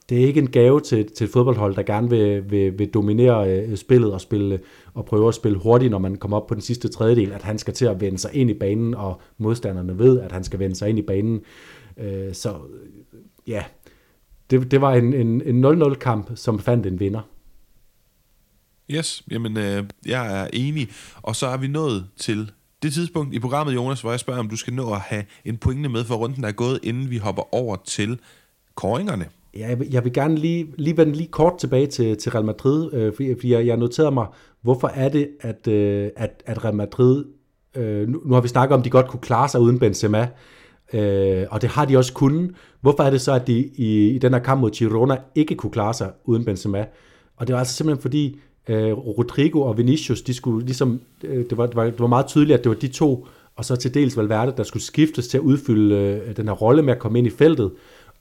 [0.09, 3.51] det er ikke en gave til, til et fodboldhold, der gerne vil, vil, vil dominere
[3.51, 4.61] øh, spillet og, spille,
[4.95, 7.59] og prøve at spille hurtigt, når man kommer op på den sidste tredjedel, at han
[7.59, 10.77] skal til at vende sig ind i banen, og modstanderne ved, at han skal vende
[10.77, 11.41] sig ind i banen.
[11.97, 12.55] Øh, så
[13.47, 13.65] ja,
[14.51, 17.21] det, det var en, en, en 0-0-kamp, som fandt en vinder.
[18.91, 20.89] Yes, jamen øh, jeg er enig.
[21.23, 22.51] Og så er vi nået til
[22.83, 25.57] det tidspunkt i programmet, Jonas, hvor jeg spørger, om du skal nå at have en
[25.57, 28.21] pointe med for runden, der er gået, inden vi hopper over til
[28.75, 29.27] koringerne.
[29.57, 32.45] Ja, jeg, vil, jeg vil gerne lige, lige vende lige kort tilbage til, til Real
[32.45, 34.27] Madrid, øh, fordi, fordi jeg, jeg noterede mig,
[34.63, 37.25] hvorfor er det, at, øh, at, at Real Madrid,
[37.77, 40.29] øh, nu, nu har vi snakket om, at de godt kunne klare sig uden Benzema,
[40.93, 42.51] øh, og det har de også kunnet.
[42.81, 45.73] Hvorfor er det så, at de i, i den her kamp mod Girona ikke kunne
[45.73, 46.87] klare sig uden Benzema?
[47.37, 51.59] Og det var altså simpelthen fordi, øh, Rodrigo og Vinicius, de skulle ligesom, øh, det,
[51.59, 53.95] var, det, var, det var meget tydeligt, at det var de to, og så til
[53.95, 57.19] dels Valverde, der skulle skiftes til at udfylde øh, den her rolle med at komme
[57.19, 57.71] ind i feltet.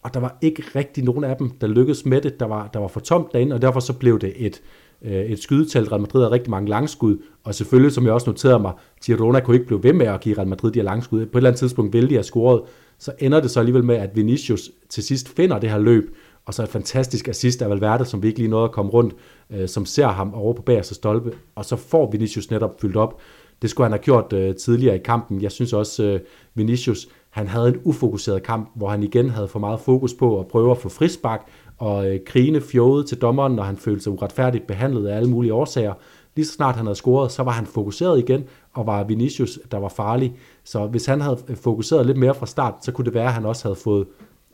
[0.04, 2.40] Og der var ikke rigtig nogen af dem, der lykkedes med det.
[2.40, 4.62] Der var, der var for tomt derinde, og derfor så blev det et,
[5.02, 5.92] øh, et skydetelt.
[5.92, 8.74] Real Madrid havde rigtig mange langskud, og selvfølgelig, som jeg også noterede mig,
[9.06, 11.26] Girona kunne ikke blive ved med at give Real Madrid de her langskud.
[11.26, 12.62] På et eller andet tidspunkt ville de have scoret,
[13.00, 16.16] så ender det så alligevel med, at Vinicius til sidst finder det her løb,
[16.46, 19.14] og så et fantastisk assist af Valverde, som vi ikke lige nåede at komme rundt,
[19.52, 23.20] øh, som ser ham over på bagerste stolpe, og så får Vinicius netop fyldt op
[23.62, 25.42] Det skulle han have gjort øh, tidligere i kampen.
[25.42, 26.20] Jeg synes også, øh,
[26.56, 30.48] Vinicius, han havde en ufokuseret kamp, hvor han igen havde for meget fokus på at
[30.48, 31.48] prøve at få frisbak,
[31.78, 35.54] og øh, krigende fjode til dommeren, når han følte sig uretfærdigt behandlet af alle mulige
[35.54, 35.94] årsager.
[36.36, 38.44] Lige så snart han havde scoret, så var han fokuseret igen,
[38.74, 40.36] og var Vinicius, der var farlig.
[40.64, 43.34] Så hvis han havde øh, fokuseret lidt mere fra start, så kunne det være, at
[43.34, 44.08] han også havde fået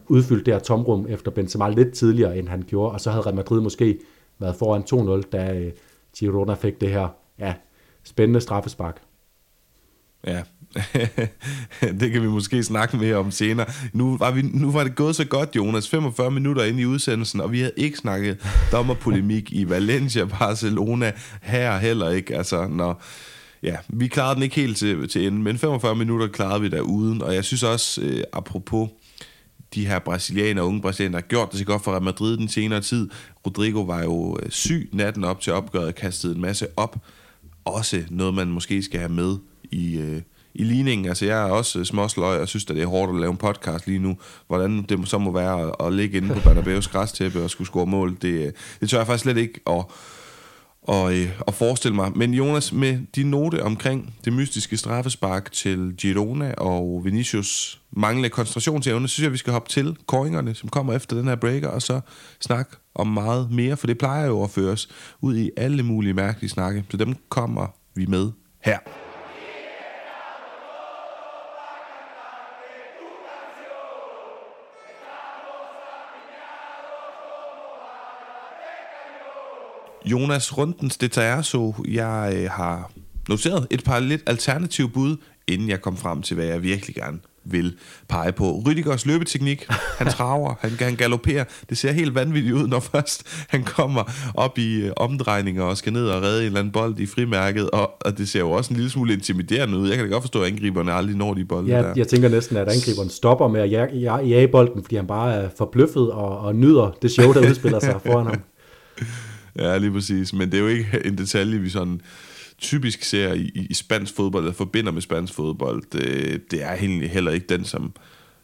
[0.09, 3.35] udfyldt det her tomrum efter Benzema lidt tidligere, end han gjorde, og så havde Real
[3.35, 3.99] Madrid måske
[4.39, 5.71] været foran 2-0, da øh,
[6.17, 7.07] Girona fik det her
[7.39, 7.53] ja,
[8.03, 9.01] spændende straffespark.
[10.27, 10.41] Ja,
[11.99, 13.67] det kan vi måske snakke mere om senere.
[13.93, 15.89] Nu var, vi, nu var det gået så godt, Jonas.
[15.89, 21.11] 45 minutter ind i udsendelsen, og vi havde ikke snakket dommerpolemik i Valencia, Barcelona,
[21.41, 22.37] her heller ikke.
[22.37, 23.01] Altså, når,
[23.63, 26.81] ja, vi klarede den ikke helt til, til enden, men 45 minutter klarede vi der
[26.81, 28.89] uden, og jeg synes også, øh, apropos
[29.75, 32.49] de her brasilianere, unge brasilianere, der har gjort det så godt for Real Madrid den
[32.49, 33.09] senere tid.
[33.45, 36.97] Rodrigo var jo øh, syg natten op til opgøret kastede en masse op.
[37.65, 39.37] Også noget, man måske skal have med
[39.71, 40.21] i, øh,
[40.53, 41.07] i ligningen.
[41.07, 43.37] Altså, jeg er også øh, småsløj og synes, at det er hårdt at lave en
[43.37, 44.17] podcast lige nu.
[44.47, 47.85] Hvordan det så må være at, at ligge inde på Bernabeu's græstæppe og skulle score
[47.85, 49.85] mål, det, øh, det tør jeg faktisk slet ikke at,
[50.87, 52.11] og, øh, og forestille mig.
[52.15, 59.07] Men Jonas, med din note omkring det mystiske straffespark til Girona og Vinicius manglende koncentrationsevne,
[59.07, 61.99] synes jeg, vi skal hoppe til koringerne, som kommer efter den her breaker, og så
[62.39, 64.89] snakke om meget mere, for det plejer jo at føres
[65.21, 66.85] ud i alle mulige mærkelige snakke.
[66.91, 68.31] Så dem kommer vi med
[68.63, 69.06] her.
[80.11, 82.91] Jonas Rundens Deterso, jeg øh, har
[83.29, 87.19] noteret et par lidt alternative bud, inden jeg kom frem til, hvad jeg virkelig gerne
[87.43, 87.75] vil
[88.09, 88.63] pege på.
[88.65, 89.65] Rüdigers løbeteknik,
[89.97, 91.43] han traver, han, han galopperer.
[91.69, 94.03] Det ser helt vanvittigt ud, når først han kommer
[94.35, 97.69] op i øh, omdrejninger og skal ned og redde en eller anden bold i frimærket,
[97.69, 99.87] og, og det ser jo også en lille smule intimiderende ud.
[99.87, 101.93] Jeg kan da godt forstå, at angriberne aldrig når de bolde ja, der.
[101.95, 105.49] Jeg tænker næsten, at angriberen stopper med at jage, jage bolden, fordi han bare er
[105.57, 108.35] forbløffet og, og nyder det show, der udspiller sig foran ham.
[109.57, 110.33] Ja, lige præcis.
[110.33, 112.01] Men det er jo ikke en detalje, vi sådan
[112.57, 115.83] typisk ser i, i spansk fodbold, eller forbinder med spansk fodbold.
[115.91, 116.75] Det, det er
[117.07, 117.93] heller ikke den, som...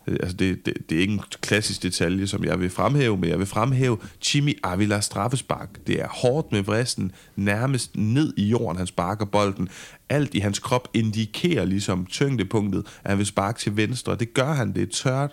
[0.07, 3.39] Altså det, det, det er ikke en klassisk detalje, som jeg vil fremhæve, men jeg
[3.39, 5.87] vil fremhæve Chimi Avila straffespark.
[5.87, 9.69] Det er hårdt med vristen, nærmest ned i jorden, han sparker bolden.
[10.09, 14.15] Alt i hans krop indikerer ligesom tyngdepunktet, at han vil sparke til venstre.
[14.15, 15.31] Det gør han, det er tørt,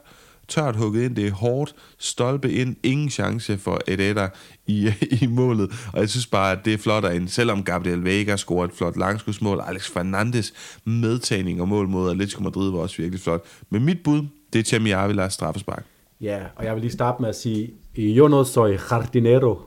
[0.51, 4.28] tørt hugget ind, det er hårdt, stolpe ind, ingen chance for Edeta
[4.66, 4.90] i,
[5.22, 8.64] i målet, og jeg synes bare, at det er flot at selvom Gabriel Vega scorer
[8.64, 10.53] et flot langskudsmål, Alex Fernandes
[10.84, 13.44] medtagning og mål mod Atletico Madrid var også virkelig flot.
[13.70, 14.22] Men mit bud,
[14.53, 15.84] det er Chemi Avila straffespark.
[16.20, 19.59] Ja, og jeg vil lige starte med at sige, yo no soy jardinero.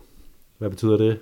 [0.57, 1.19] Hvad betyder det?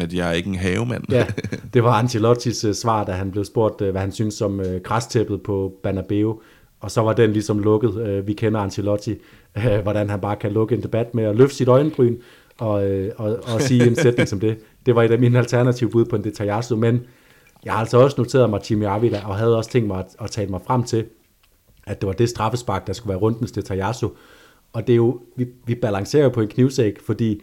[0.00, 1.04] At jeg er ikke en havemand.
[1.10, 1.26] ja,
[1.74, 4.76] det var Ancelottis uh, svar, da han blev spurgt, uh, hvad han synes om uh,
[4.84, 6.42] græstæppet på Banabeo
[6.84, 7.96] og så var den ligesom lukket.
[7.96, 9.14] Øh, vi kender Ancelotti,
[9.56, 12.16] øh, hvordan han bare kan lukke en debat med at løfte sit øjenbryn
[12.58, 14.58] og, øh, og, og sige en sætning som det.
[14.86, 17.02] Det var et af mine alternative bud på en detajasso, men
[17.64, 20.30] jeg har altså også noteret mig Jimmy Avila, og havde også tænkt mig at, at
[20.30, 21.04] tale mig frem til,
[21.86, 24.16] at det var det straffespark, der skulle være rundens detajasso.
[24.72, 27.42] Og det er jo, vi, vi balancerer på en knivsæk, fordi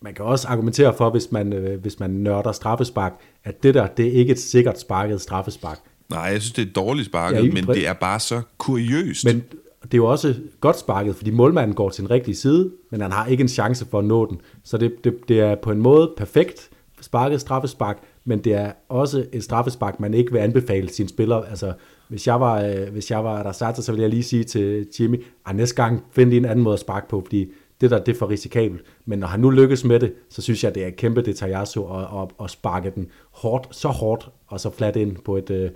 [0.00, 3.12] man kan også argumentere for, hvis man, hvis man nørder straffespark,
[3.44, 5.78] at det der, det er ikke et sikkert sparket straffespark.
[6.14, 9.24] Nej, jeg synes, det er dårligt sparket, ja, men det er bare så kuriøst.
[9.24, 9.44] Men
[9.82, 13.12] det er jo også godt sparket, fordi målmanden går til den rigtige side, men han
[13.12, 14.40] har ikke en chance for at nå den.
[14.64, 19.26] Så det, det, det er på en måde perfekt sparket straffespark, men det er også
[19.32, 21.48] et straffespark, man ikke vil anbefale sine spillere.
[21.48, 21.72] Altså,
[22.08, 24.86] hvis jeg var, øh, hvis jeg var der starter, så vil jeg lige sige til
[25.00, 27.46] Jimmy, at næste gang find lige en anden måde at sparke på, fordi
[27.80, 28.82] det der, det er for risikabelt.
[29.06, 32.22] Men når han nu lykkes med det, så synes jeg, det er kæmpe detaljasso at,
[32.22, 35.72] at, at sparke den hårdt, så hårdt, og så flat ind på et,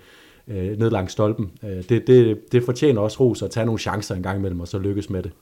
[0.48, 1.50] øh, ned langs stolpen.
[1.64, 4.68] Øh, det, det, det fortjener også ros at tage nogle chancer en gang imellem, og
[4.68, 5.32] så lykkes med det.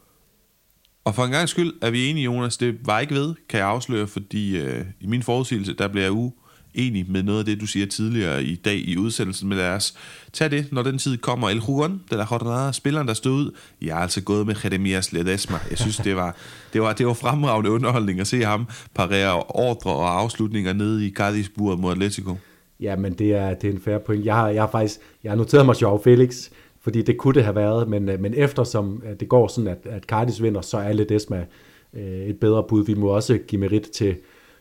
[1.05, 2.57] Og for en gang skyld er vi enige, Jonas.
[2.57, 6.13] Det var ikke ved, kan jeg afsløre, fordi øh, i min forudsigelse, der bliver jeg
[6.13, 9.49] uenig med noget af det, du siger tidligere i dag i udsendelsen.
[9.49, 9.95] Men lad os
[10.33, 11.49] tage det, når den tid kommer.
[11.49, 13.51] El Juan, den der jornada, spilleren, der stod ud.
[13.83, 15.59] Jeg er altså gået med Jeremias Ledesma.
[15.71, 16.37] Jeg synes, det var,
[16.73, 21.11] det var, det var fremragende underholdning at se ham parere ordre og afslutninger nede i
[21.11, 22.37] Cadiz mod Atletico.
[22.81, 24.25] Ja, men det er, det er en færre point.
[24.25, 26.51] Jeg har, jeg har faktisk jeg har noteret mig Joao Felix,
[26.81, 29.79] fordi det kunne det have været, men, øh, men eftersom øh, det går sådan, at,
[29.85, 31.47] at Cardis vinder, så er Ledesma
[31.95, 32.85] øh, et bedre bud.
[32.85, 34.17] Vi må også give merit til,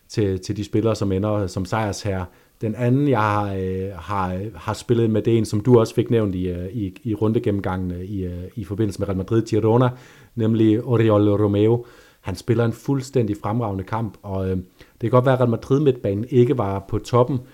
[0.09, 2.25] til, til de spillere, som ender som sejrsherre.
[2.61, 5.95] Den anden, jeg har, øh, har, har spillet med, det er en, som du også
[5.95, 9.89] fik nævnt i, øh, i, i rundegennemgangen i, i forbindelse med Real Madrid Girona,
[10.35, 11.85] nemlig Oriol Romeo.
[12.21, 15.79] Han spiller en fuldstændig fremragende kamp, og øh, det kan godt være, at Real Madrid
[15.79, 17.45] midtbanen ikke var på toppen, Øh,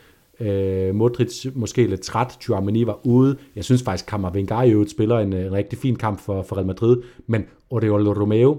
[0.42, 3.38] Øh, Modric måske lidt træt, Chouameni var ude.
[3.56, 6.56] Jeg synes faktisk, Kammervengar i øvrigt spiller en, øh, en rigtig fin kamp for, for
[6.56, 8.58] Real Madrid, men Oriol Romeo,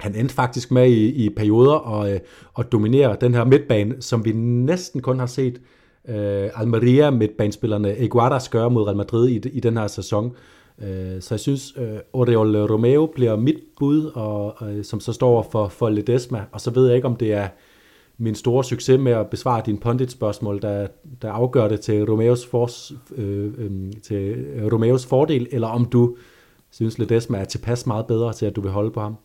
[0.00, 2.20] han endte faktisk med i, i perioder og, øh,
[2.54, 5.60] og dominere den her midtbane, som vi næsten kun har set
[6.08, 10.32] øh, Almeria midtbanespillerne Eguadas gøre mod Real Madrid i, i den her sæson.
[10.82, 15.48] Øh, så jeg synes, øh, Oriol Romeo bliver mit bud, og, øh, som så står
[15.52, 17.48] for, for Ledesma, og så ved jeg ikke, om det er
[18.18, 20.86] min store succes med at besvare din pundit-spørgsmål, der,
[21.22, 22.70] der afgør det til Romeos, for,
[23.14, 26.16] øh, øh, til Romeos fordel, eller om du
[26.70, 29.16] synes, Ledesma er tilpas meget bedre til, at du vil holde på ham.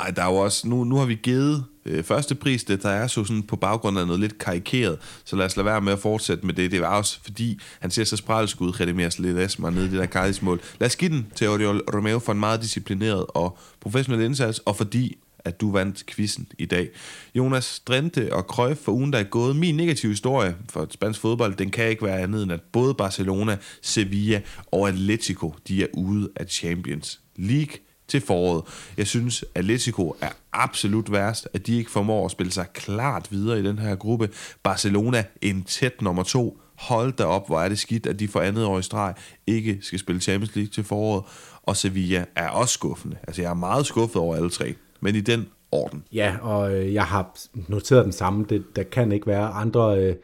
[0.00, 2.88] Ej, der er jo også, nu, nu har vi givet øh, første pris, det der
[2.88, 5.92] er så sådan på baggrund af noget lidt karikeret, så lad os lade være med
[5.92, 6.70] at fortsætte med det.
[6.70, 10.06] Det var også fordi, han ser så sprælsk ud, Redemir Ledesma, nede i det der
[10.06, 10.60] kardismål.
[10.80, 14.76] Lad os give den til Oriol Romeo for en meget disciplineret og professionel indsats, og
[14.76, 16.88] fordi at du vandt quizzen i dag.
[17.34, 19.56] Jonas Drente og Cruyff for ugen, der er gået.
[19.56, 23.58] Min negative historie for spansk fodbold, den kan ikke være andet end, at både Barcelona,
[23.82, 24.40] Sevilla
[24.72, 27.76] og Atletico, de er ude af Champions League
[28.08, 28.64] til foråret.
[28.96, 33.60] Jeg synes, Atletico er absolut værst, at de ikke formår at spille sig klart videre
[33.60, 34.30] i den her gruppe.
[34.62, 36.60] Barcelona en tæt nummer to.
[36.74, 39.14] Hold da op, hvor er det skidt, at de for andet år i streg
[39.46, 41.24] ikke skal spille Champions League til foråret.
[41.62, 43.16] Og Sevilla er også skuffende.
[43.26, 44.74] Altså, jeg er meget skuffet over alle tre.
[45.00, 46.04] Men i den orden.
[46.12, 47.38] Ja, og øh, jeg har
[47.68, 48.46] noteret den samme.
[48.48, 50.14] Det, der kan ikke være andre øh,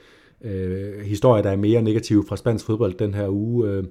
[0.45, 3.69] øh, historier, der er mere negative fra spansk fodbold den her uge.
[3.69, 3.85] Øh,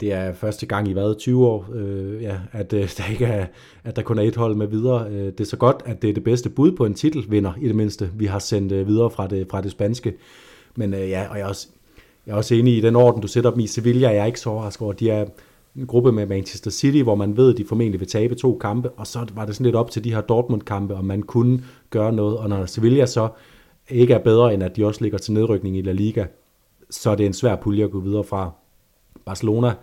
[0.00, 3.46] det er første gang i hvad, 20 år, øh, ja, at, øh, der ikke er,
[3.84, 5.08] at der kun er et hold med videre.
[5.10, 7.68] Øh, det er så godt, at det er det bedste bud på en titelvinder, i
[7.68, 10.14] det mindste, vi har sendt øh, videre fra det, fra det spanske.
[10.74, 11.68] Men øh, ja, og jeg er, også,
[12.26, 13.66] jeg er også enig i den orden, du sætter dem i.
[13.66, 14.92] Sevilla jeg er ikke så overrasket over.
[14.92, 15.26] De er
[15.78, 18.90] en gruppe med Manchester City, hvor man ved, at de formentlig vil tabe to kampe,
[18.90, 22.12] og så var det sådan lidt op til de her Dortmund-kampe, om man kunne gøre
[22.12, 22.38] noget.
[22.38, 23.28] Og når Sevilla så
[23.88, 26.24] ikke er bedre, end at de også ligger til nedrykning i La Liga,
[26.90, 28.50] så er det en svær pulje at gå videre fra.
[29.24, 29.74] Barcelona,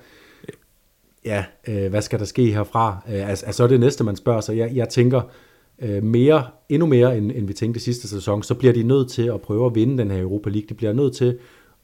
[1.25, 3.03] ja, øh, hvad skal der ske herfra?
[3.07, 4.57] Øh, altså, altså, så er det næste, man spørger sig.
[4.57, 5.21] Jeg, jeg tænker
[5.79, 9.27] øh, mere, endnu mere, end, end vi tænkte sidste sæson, så bliver de nødt til
[9.27, 10.67] at prøve at vinde den her Europa League.
[10.69, 11.37] De bliver nødt til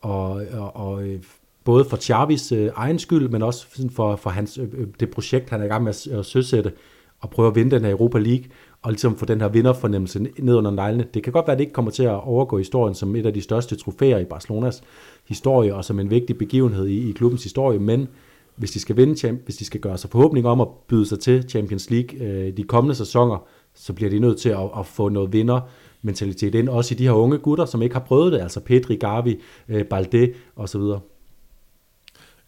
[0.04, 1.20] at, at, at, øh,
[1.64, 5.50] både for Xavis øh, egen skyld, men også for, for hans, øh, øh, det projekt,
[5.50, 6.72] han er i gang med at, at søsætte,
[7.20, 8.46] og prøve at vinde den her Europa League,
[8.82, 11.06] og ligesom få den her vinderfornemmelse ned under neglene.
[11.14, 13.34] Det kan godt være, at det ikke kommer til at overgå historien som et af
[13.34, 14.84] de største trofæer i Barcelonas
[15.28, 18.08] historie, og som en vigtig begivenhed i, i klubbens historie, men
[18.56, 21.50] hvis de skal vinde, hvis de skal gøre sig forhåbning om at byde sig til
[21.50, 25.34] Champions League øh, de kommende sæsoner, så bliver de nødt til at, at få noget
[25.34, 25.62] vinder
[26.02, 28.96] mentalitet ind, også i de her unge gutter, som ikke har prøvet det, altså Petri,
[28.96, 29.40] Gavi,
[29.70, 30.82] øh, Balde osv.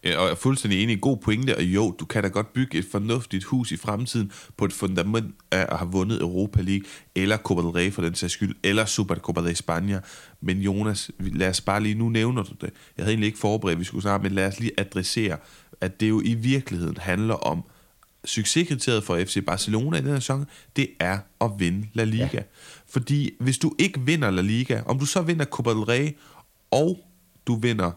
[0.04, 2.78] Og jeg er fuldstændig enig i god pointe, og jo, du kan da godt bygge
[2.78, 7.36] et fornuftigt hus i fremtiden på et fundament af at have vundet Europa League, eller
[7.36, 10.00] Copa del Rey for den sags skyld, eller Supercopa de España.
[10.40, 12.70] Men Jonas, lad os bare lige, nu nævner du det.
[12.96, 15.36] Jeg havde egentlig ikke forberedt, at vi skulle snakke, men lad os lige adressere,
[15.80, 17.64] at det jo i virkeligheden handler om,
[18.24, 20.46] succeskriteriet for FC Barcelona i den her sæson,
[20.76, 22.28] det er at vinde La Liga.
[22.32, 22.42] Ja.
[22.88, 26.16] Fordi hvis du ikke vinder La Liga, om du så vinder Copa del Rey,
[26.70, 26.98] og
[27.46, 27.92] du vinder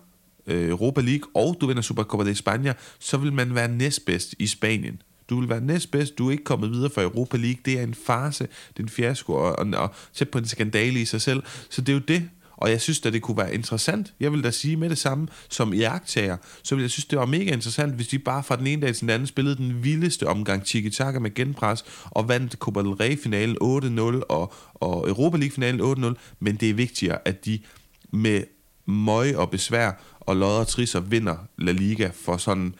[0.47, 4.47] Øh, Europa League, og du vinder Supercopa de España, så vil man være næstbedst i
[4.47, 5.01] Spanien.
[5.29, 7.93] Du vil være næstbedst, du er ikke kommet videre fra Europa League, det er en
[7.93, 11.43] farse, det er en fiasko, og, og, og tæt på en skandale i sig selv.
[11.69, 14.13] Så det er jo det, og jeg synes at det kunne være interessant.
[14.19, 17.19] Jeg vil da sige med det samme som i aktager, så vil jeg synes, det
[17.19, 19.83] var mega interessant, hvis de bare fra den ene dag til den anden spillede den
[19.83, 25.81] vildeste omgang tiki-taka med genpres, og vandt Copa del Rey-finalen 8-0, og, og Europa League-finalen
[25.81, 27.59] 8-0, men det er vigtigere, at de
[28.11, 28.43] med
[28.85, 32.75] møg og besvær og lodder og trisser vinder La Liga for sådan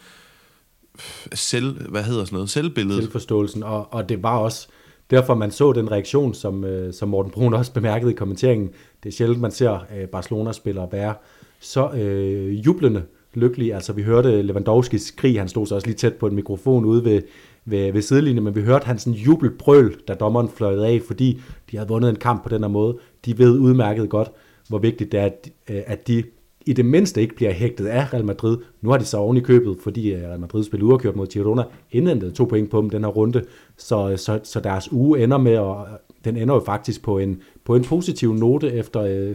[0.96, 1.02] øh,
[1.34, 3.04] selv, hvad hedder sådan noget, selvbilledet.
[3.04, 4.68] Selvforståelsen, og, og det var også
[5.10, 8.70] derfor, man så den reaktion, som, øh, som Morten Brun også bemærkede i kommenteringen.
[9.04, 11.14] Det er sjældent, man ser øh, Barcelona-spillere være
[11.60, 13.04] så øh, jublende
[13.34, 13.76] lykkelige.
[13.76, 17.06] Altså, vi hørte Lewandowskis krig, han stod så også lige tæt på en mikrofon ude
[17.06, 17.22] ved,
[17.66, 21.42] ved, ved sidelinjen, men vi hørte hans jubelbrøl, da dommeren fløjede af, fordi
[21.72, 22.98] de havde vundet en kamp på den her måde.
[23.26, 24.32] De ved udmærket godt,
[24.70, 26.24] hvor vigtigt det er, at, øh, at de
[26.66, 28.58] i det mindste ikke bliver hægtet af Real Madrid.
[28.82, 31.64] Nu har de så oven i købet, fordi øh, Real Madrid spillede uafgjort mod Girona,
[31.92, 33.44] indhentet to point på dem den her runde,
[33.78, 35.88] så, øh, så, så deres uge ender med, og
[36.26, 39.34] den ender jo faktisk på en, på en positiv note efter,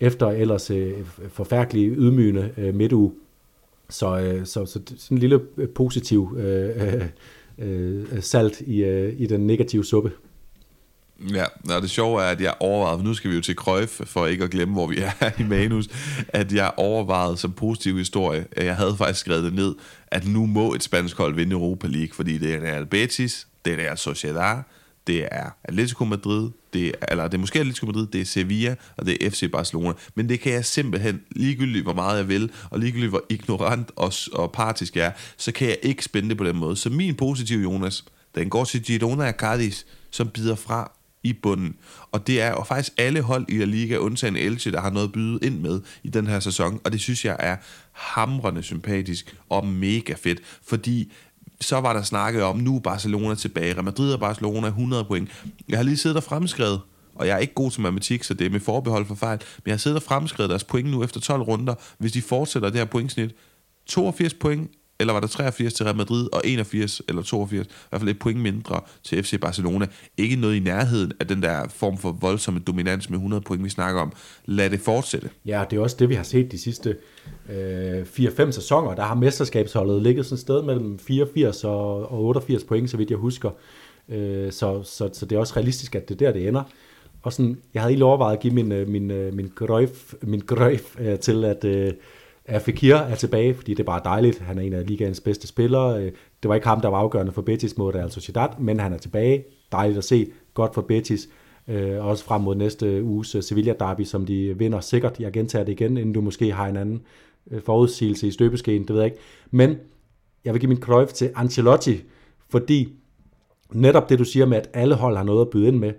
[0.00, 0.70] efter ellers
[1.28, 3.12] forfærdelig ydmygende midtuge.
[3.88, 5.38] Så, så, så sådan en lille
[5.74, 7.02] positiv øh,
[7.58, 10.12] øh, salt i, øh, i den negative suppe.
[11.32, 11.44] Ja,
[11.74, 14.44] og det sjove er, at jeg overvejede, nu skal vi jo til Krøjf, for ikke
[14.44, 15.88] at glemme, hvor vi er i manus,
[16.28, 19.74] at jeg overvejede som positiv historie, at jeg havde faktisk skrevet det ned,
[20.06, 23.72] at nu må et spansk hold vinde Europa League, fordi det er Real Betis, det
[23.72, 24.62] er Real Sociedad,
[25.06, 28.74] det er Atletico Madrid, det er, eller det er måske Atletico Madrid, det er Sevilla,
[28.96, 29.92] og det er FC Barcelona.
[30.14, 34.12] Men det kan jeg simpelthen, ligegyldigt hvor meget jeg vil, og ligegyldigt hvor ignorant og,
[34.32, 36.76] og partisk jeg er, så kan jeg ikke spænde det på den måde.
[36.76, 38.04] Så min positive, Jonas,
[38.34, 39.60] den går til Girona og
[40.10, 40.95] som bider fra
[41.28, 41.74] i bunden.
[42.12, 45.06] Og det er jo faktisk alle hold i La Liga, undtagen Elche, der har noget
[45.06, 46.80] at byde ind med i den her sæson.
[46.84, 47.56] Og det synes jeg er
[47.92, 51.12] hamrende sympatisk og mega fedt, fordi
[51.60, 53.74] så var der snakket om, nu er Barcelona tilbage.
[53.74, 55.30] Real Madrid og Barcelona 100 point.
[55.68, 56.80] Jeg har lige siddet og fremskrevet,
[57.14, 59.66] og jeg er ikke god til matematik, så det er med forbehold for fejl, men
[59.66, 62.78] jeg har siddet og fremskrevet deres point nu efter 12 runder, hvis de fortsætter det
[62.78, 63.30] her pointsnit.
[63.86, 64.70] 82 point
[65.00, 68.18] eller var der 83 til Real Madrid, og 81 eller 82, i hvert fald et
[68.18, 69.86] point mindre til FC Barcelona.
[70.16, 73.68] Ikke noget i nærheden af den der form for voldsomme dominans med 100 point, vi
[73.68, 74.12] snakker om.
[74.46, 75.30] Lad det fortsætte.
[75.46, 76.96] Ja, det er også det, vi har set de sidste
[77.48, 78.94] øh, 4-5 sæsoner.
[78.94, 83.10] Der har mesterskabsholdet ligget sådan et sted mellem 84 og, og 88 point, så vidt
[83.10, 83.50] jeg husker.
[84.08, 86.62] Øh, så, så, så det er også realistisk, at det er der, det ender.
[87.22, 90.40] Og sådan, jeg havde ikke overvejet at give min, øh, min, øh, min grøf, min
[90.40, 91.92] grøf øh, til, at, øh,
[92.48, 94.38] at Fekir er tilbage, fordi det er bare dejligt.
[94.38, 96.02] Han er en af ligaens bedste spillere.
[96.02, 98.92] Øh, det var ikke ham, der var afgørende for Betis mod Real Sociedad, men han
[98.92, 99.44] er tilbage.
[99.72, 100.26] Dejligt at se.
[100.54, 101.28] Godt for Betis.
[101.68, 105.20] Øh, også frem mod næste uges øh, Sevilla derby, som de vinder sikkert.
[105.20, 107.02] Jeg gentager det igen, inden du måske har en anden
[107.50, 109.22] øh, forudsigelse i støbeskeen, det ved jeg ikke.
[109.50, 109.76] Men
[110.44, 112.02] jeg vil give min krøjf til Ancelotti,
[112.48, 112.88] fordi
[113.72, 115.92] netop det, du siger med, at alle hold har noget at byde ind med,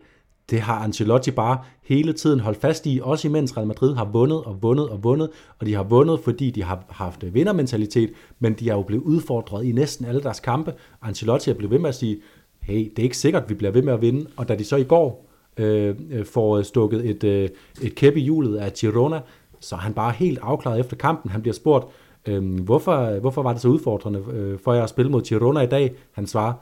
[0.50, 4.43] det har Ancelotti bare hele tiden holdt fast i, også imens Real Madrid har vundet
[4.43, 5.30] og vundet og vundet,
[5.60, 9.66] og de har vundet, fordi de har haft vindermentalitet, men de er jo blevet udfordret
[9.66, 10.74] i næsten alle deres kampe.
[11.02, 12.18] Ancelotti er blevet ved med at sige,
[12.62, 14.76] hey, det er ikke sikkert, vi bliver ved med at vinde, og da de så
[14.76, 15.26] i går
[15.58, 17.50] øh, øh får stukket et, øh,
[17.82, 19.20] et kæp i hjulet af Girona,
[19.60, 21.32] så er han bare helt afklaret efter kampen.
[21.32, 21.86] Han bliver spurgt,
[22.26, 25.68] øh, hvorfor, hvorfor var det så udfordrende øh, for jer at spille mod Girona i
[25.68, 25.95] dag?
[26.12, 26.54] Han svarer,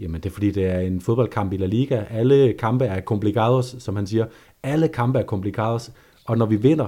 [0.00, 2.04] Jamen, det er fordi, det er en fodboldkamp i La Liga.
[2.10, 4.26] Alle kampe er complicados, som han siger.
[4.62, 5.92] Alle kampe er complicados.
[6.24, 6.86] Og når vi vinder,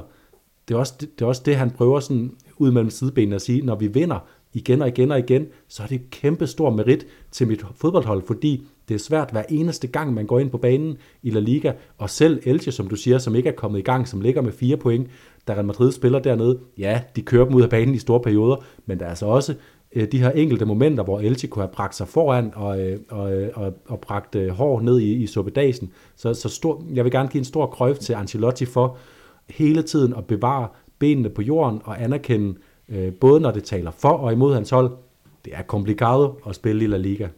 [0.68, 3.42] det er også det, det, er også det han prøver sådan ud mellem sidebenene at
[3.42, 4.18] sige, når vi vinder
[4.52, 8.66] igen og igen og igen, så er det kæmpe stor merit til mit fodboldhold, fordi
[8.88, 12.10] det er svært hver eneste gang, man går ind på banen i La Liga, og
[12.10, 14.76] selv Elche, som du siger, som ikke er kommet i gang, som ligger med fire
[14.76, 15.10] point,
[15.48, 18.56] da Real Madrid spiller dernede, ja, de kører dem ud af banen i store perioder,
[18.86, 19.54] men der er altså også
[19.94, 23.32] Øh, de her enkelte momenter, hvor Elche kunne have bragt sig foran og, øh, og,
[23.32, 25.92] øh, og, og bragt hår ned i, i suppedasen.
[26.16, 28.96] Så, så stor, jeg vil gerne give en stor krøft til Ancelotti for
[29.50, 30.68] hele tiden at bevare
[30.98, 32.54] benene på jorden og anerkende,
[33.20, 34.90] både når det taler for og imod hans hold,
[35.44, 37.28] det er kompliceret at spille i La Liga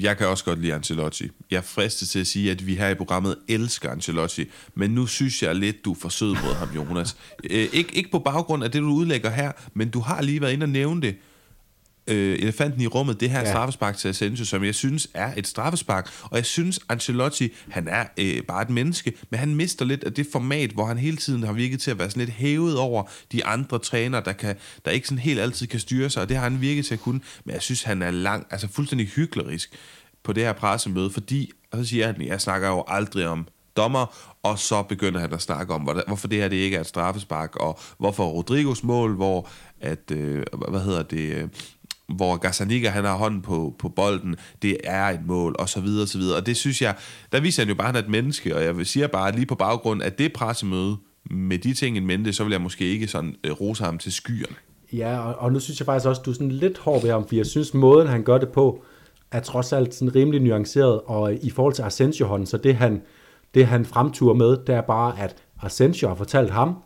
[0.00, 1.28] jeg kan også godt lide Ancelotti.
[1.50, 4.44] Jeg er fristet til at sige, at vi her i programmet elsker Ancelotti,
[4.74, 7.16] men nu synes jeg lidt, du er for sød mod ham, Jonas.
[7.44, 10.40] Æ, øh, ikke, ikke på baggrund af det, du udlægger her, men du har lige
[10.40, 11.16] været inde og nævne det
[12.08, 13.50] øh, elefanten i rummet, det her ja.
[13.50, 16.10] straffespark til Asensio, som jeg synes er et straffespark.
[16.22, 20.12] Og jeg synes, Ancelotti, han er øh, bare et menneske, men han mister lidt af
[20.12, 23.02] det format, hvor han hele tiden har virket til at være sådan lidt hævet over
[23.32, 26.36] de andre trænere, der, kan, der ikke sådan helt altid kan styre sig, og det
[26.36, 27.20] har han virket til at kunne.
[27.44, 29.70] Men jeg synes, han er lang, altså fuldstændig hyklerisk
[30.24, 33.46] på det her pressemøde, fordi, og så siger han, jeg snakker jo aldrig om
[33.76, 36.86] dommer, og så begynder han at snakke om, hvorfor det her det ikke er et
[36.86, 39.48] straffespark, og hvorfor Rodrigos mål, hvor
[39.80, 41.48] at, øh, hvad hedder det, øh,
[42.08, 46.02] hvor Gazzaniga han har hånden på, på bolden, det er et mål, og så videre,
[46.02, 46.36] og så videre.
[46.36, 46.94] Og det synes jeg,
[47.32, 49.32] der viser han jo bare, at han er et menneske, og jeg vil sige bare,
[49.32, 50.96] lige på baggrund af det pressemøde,
[51.30, 54.12] med de ting i mente, så vil jeg måske ikke sådan øh, rose ham til
[54.12, 54.56] skyerne.
[54.92, 57.10] Ja, og, og nu synes jeg faktisk også, at du er sådan lidt hård ved
[57.10, 58.84] ham, for jeg synes, måden han gør det på,
[59.32, 63.02] er trods alt sådan rimelig nuanceret, og i forhold til Asensio-hånden, så det han,
[63.54, 66.76] det han fremturer med, det er bare, at Asensio har fortalt ham,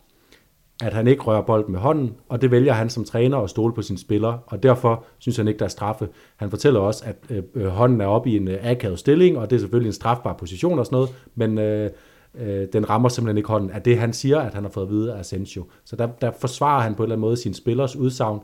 [0.83, 3.75] at han ikke rører bolden med hånden, og det vælger han som træner at stole
[3.75, 6.09] på sine spillere, og derfor synes han ikke, der er straffe.
[6.37, 9.51] Han fortæller også, at øh, øh hånden er oppe i en øh, akavet stilling, og
[9.51, 11.91] det er selvfølgelig en strafbar position og sådan noget, men øh,
[12.35, 14.91] øh, den rammer simpelthen ikke hånden af det, han siger, at han har fået at
[14.91, 15.65] vide af Asensio.
[15.85, 18.41] Så der, der forsvarer han på en eller anden måde sin spillers udsagn,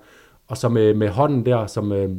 [0.48, 2.10] og så med, med hånden der, som, øh,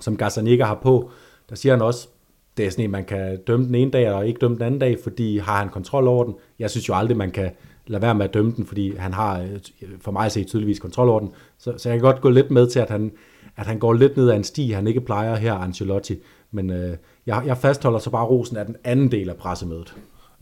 [0.00, 1.10] som Gazzaniga har på,
[1.50, 2.08] der siger han også,
[2.56, 4.80] det er sådan en, man kan dømme den ene dag, og ikke dømme den anden
[4.80, 6.34] dag, fordi har han kontrol over den.
[6.58, 7.50] Jeg synes jo aldrig, man kan
[7.86, 9.52] lad være med at dømme den, fordi han har øh,
[9.82, 11.30] øh, for mig set tydeligvis kontrol over den.
[11.58, 13.12] Så, så jeg kan godt gå lidt med til, at han,
[13.56, 16.16] at han går lidt ned ad en sti, han ikke plejer her, Ancelotti.
[16.50, 19.94] Men øh, jeg, jeg fastholder så bare rosen af den anden del af pressemødet.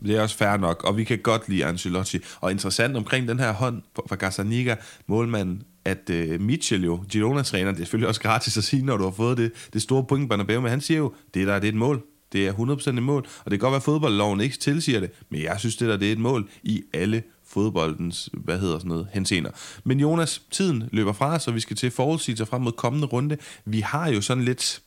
[0.05, 2.19] Det er også fair nok, og vi kan godt lide Ancelotti.
[2.41, 4.75] Og interessant omkring den her hånd fra Gazzaniga,
[5.07, 9.03] målmanden, at øh, Mitchell jo, Girona-træner, det er selvfølgelig også gratis at sige, når du
[9.03, 11.71] har fået det, det store point Bernabeu, men han siger jo, det der det er
[11.71, 12.03] et mål.
[12.33, 15.11] Det er 100% et mål, og det kan godt være, at fodboldloven ikke tilsiger det,
[15.29, 18.89] men jeg synes, det der det er et mål i alle fodboldens, hvad hedder sådan
[18.89, 19.51] noget, henseender.
[19.83, 23.37] Men Jonas, tiden løber fra os, og vi skal til forudsigelser frem mod kommende runde.
[23.65, 24.81] Vi har jo sådan lidt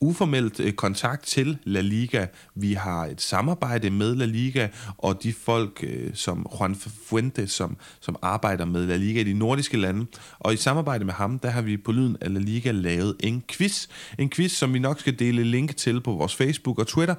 [0.00, 2.26] uformelt øh, kontakt til La Liga.
[2.54, 4.68] Vi har et samarbejde med La Liga,
[4.98, 6.74] og de folk, øh, som Juan
[7.08, 10.06] Fuente, som, som arbejder med La Liga i de nordiske lande.
[10.38, 13.42] Og i samarbejde med ham, der har vi på Lyden af La Liga lavet en
[13.48, 13.86] quiz.
[14.18, 17.14] En quiz, som vi nok skal dele link til på vores Facebook og Twitter,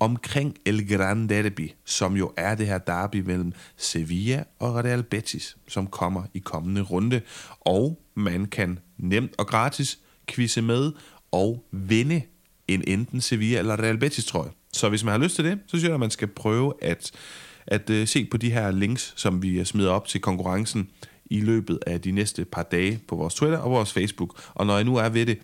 [0.00, 5.56] omkring El Gran Derby, som jo er det her derby mellem Sevilla og Real Betis,
[5.68, 7.20] som kommer i kommende runde.
[7.60, 10.92] Og man kan nemt og gratis quizze med
[11.34, 12.22] og vinde
[12.68, 14.50] en enten Sevilla eller Real Betis trøje.
[14.72, 17.10] Så hvis man har lyst til det, så synes jeg, at man skal prøve at,
[17.66, 20.88] at uh, se på de her links, som vi smider op til konkurrencen
[21.24, 24.40] i løbet af de næste par dage på vores Twitter og vores Facebook.
[24.54, 25.38] Og når jeg nu er ved det,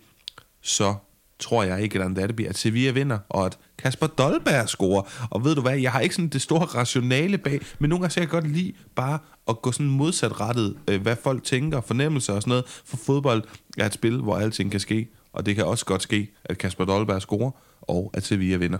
[0.61, 0.95] så
[1.39, 5.27] tror jeg ikke, at Derby, at Sevilla vinder, og at Kasper Dolberg scorer.
[5.29, 8.13] Og ved du hvad, jeg har ikke sådan det store rationale bag, men nogle gange
[8.13, 9.19] så jeg godt lide bare
[9.49, 12.65] at gå sådan modsat rettet, øh, hvad folk tænker, fornemmelser og sådan noget.
[12.85, 13.43] For fodbold
[13.77, 16.85] er et spil, hvor alting kan ske, og det kan også godt ske, at Kasper
[16.85, 17.51] Dolberg scorer,
[17.81, 18.77] og at Sevilla vinder.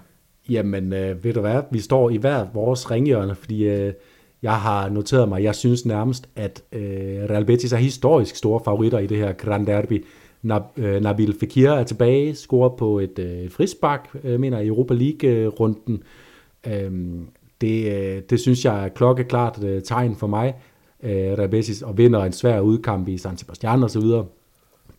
[0.50, 3.94] Jamen, øh, ved du hvad, vi står i hver vores ringhjørne, fordi øh,
[4.42, 9.00] jeg har noteret mig, jeg synes nærmest, at øh, Real Betis er historisk store favoritter
[9.00, 10.06] i det her Grand Derby.
[10.44, 14.94] Nab- øh, Nabil Fekir er tilbage, scorer på et øh, frispark, øh, mener i Europa
[14.94, 16.04] League-runden.
[16.68, 16.92] Øh,
[17.62, 20.54] det, øh, det synes jeg er klokkeklart øh, tegn for mig.
[21.04, 24.26] Øh, Real Betis og vinder en svær udkamp i San Sebastian og så videre.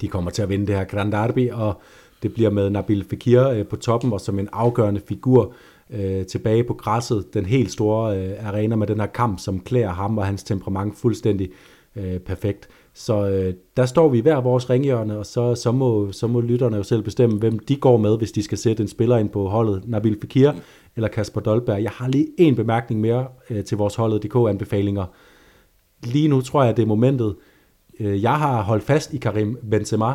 [0.02, 1.80] De kommer til at vinde det her Grand Derby, og
[2.22, 5.54] det bliver med Nabil Fekir øh, på toppen og som en afgørende figur
[5.90, 7.34] øh, tilbage på græsset.
[7.34, 10.98] Den helt store øh, arena med den her kamp, som klæder ham og hans temperament
[10.98, 11.50] fuldstændig
[11.96, 12.68] øh, perfekt.
[12.94, 16.40] Så øh, der står vi i hver vores ringhjørne, og så, så, må, så må
[16.40, 19.28] lytterne jo selv bestemme, hvem de går med, hvis de skal sætte en spiller ind
[19.28, 19.82] på holdet.
[19.86, 20.52] Nabil Fekir
[20.96, 21.82] eller Kasper Dolberg.
[21.82, 25.04] Jeg har lige en bemærkning mere øh, til vores holdet DK-anbefalinger.
[26.04, 27.36] Lige nu tror jeg, det er momentet.
[28.02, 30.14] Øh, jeg har holdt fast i Karim Benzema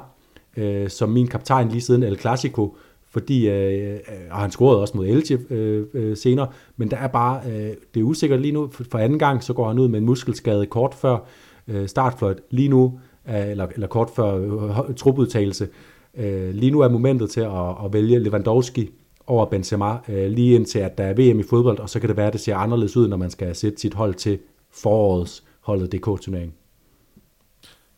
[0.57, 2.75] øh, som min kaptajn lige siden El Clasico,
[3.09, 3.99] fordi øh, øh,
[4.31, 7.99] og han scorede også mod Elche øh, øh, senere, men der er bare, øh, det
[7.99, 10.93] er usikkert lige nu, for anden gang, så går han ud med en muskelskade kort
[10.93, 11.17] før
[11.67, 15.67] øh, startfløjt, lige nu, øh, eller, eller kort før øh, trupudtagelse,
[16.17, 18.89] øh, lige nu er momentet til at, at vælge Lewandowski
[19.27, 22.17] over Benzema, øh, lige indtil at der er VM i fodbold, og så kan det
[22.17, 24.39] være, at det ser anderledes ud, når man skal sætte sit hold til
[24.71, 26.53] forårets holdet DK-turnering.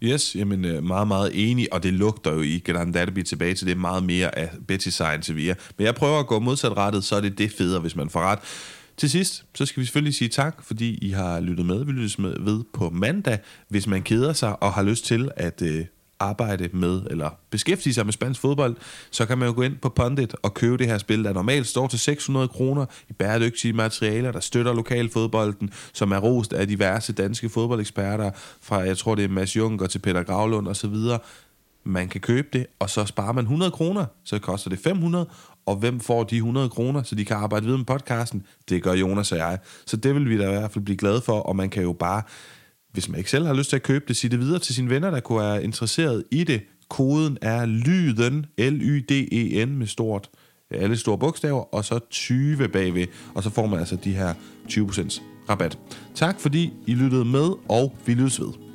[0.04, 3.68] Yes, jamen øh, meget, meget enig, og det lugter jo i Grand Derby tilbage til
[3.68, 5.56] det meget mere af Betty Science Sevilla.
[5.78, 8.20] Men jeg prøver at gå modsat rettet, så er det det federe, hvis man får
[8.20, 8.40] ret.
[8.98, 11.86] Til sidst, så skal vi selvfølgelig sige tak, fordi I har lyttet med.
[11.86, 13.40] Vi lyttes med ved på mandag.
[13.70, 15.86] Hvis man keder sig og har lyst til at øh,
[16.20, 18.76] arbejde med, eller beskæftige sig med spansk fodbold,
[19.12, 21.68] så kan man jo gå ind på Pundit og købe det her spil, der normalt
[21.68, 27.14] står til 600 kroner i bæredygtige materialer, der støtter lokalfodbolden, som er rost af diverse
[27.14, 30.96] danske fodboldeksperter, fra jeg tror det er Mads Juncker til Peter Gravlund osv.,
[31.84, 35.28] man kan købe det, og så sparer man 100 kroner, så koster det 500,
[35.66, 38.44] og hvem får de 100 kroner, så de kan arbejde videre med podcasten?
[38.70, 39.60] Det gør Jonas og jeg.
[39.86, 41.94] Så det vil vi da i hvert fald blive glade for, og man kan jo
[41.94, 42.22] bare
[42.94, 44.90] hvis man ikke selv har lyst til at købe det, sige det videre til sine
[44.90, 46.62] venner, der kunne være interesseret i det.
[46.90, 50.30] Koden er lyden, L-Y-D-E-N med stort,
[50.72, 54.34] alle store bogstaver, og så 20 bagved, og så får man altså de her
[54.70, 55.78] 20% rabat.
[56.16, 58.69] Tak fordi I lyttede med, og vi lyttes ved.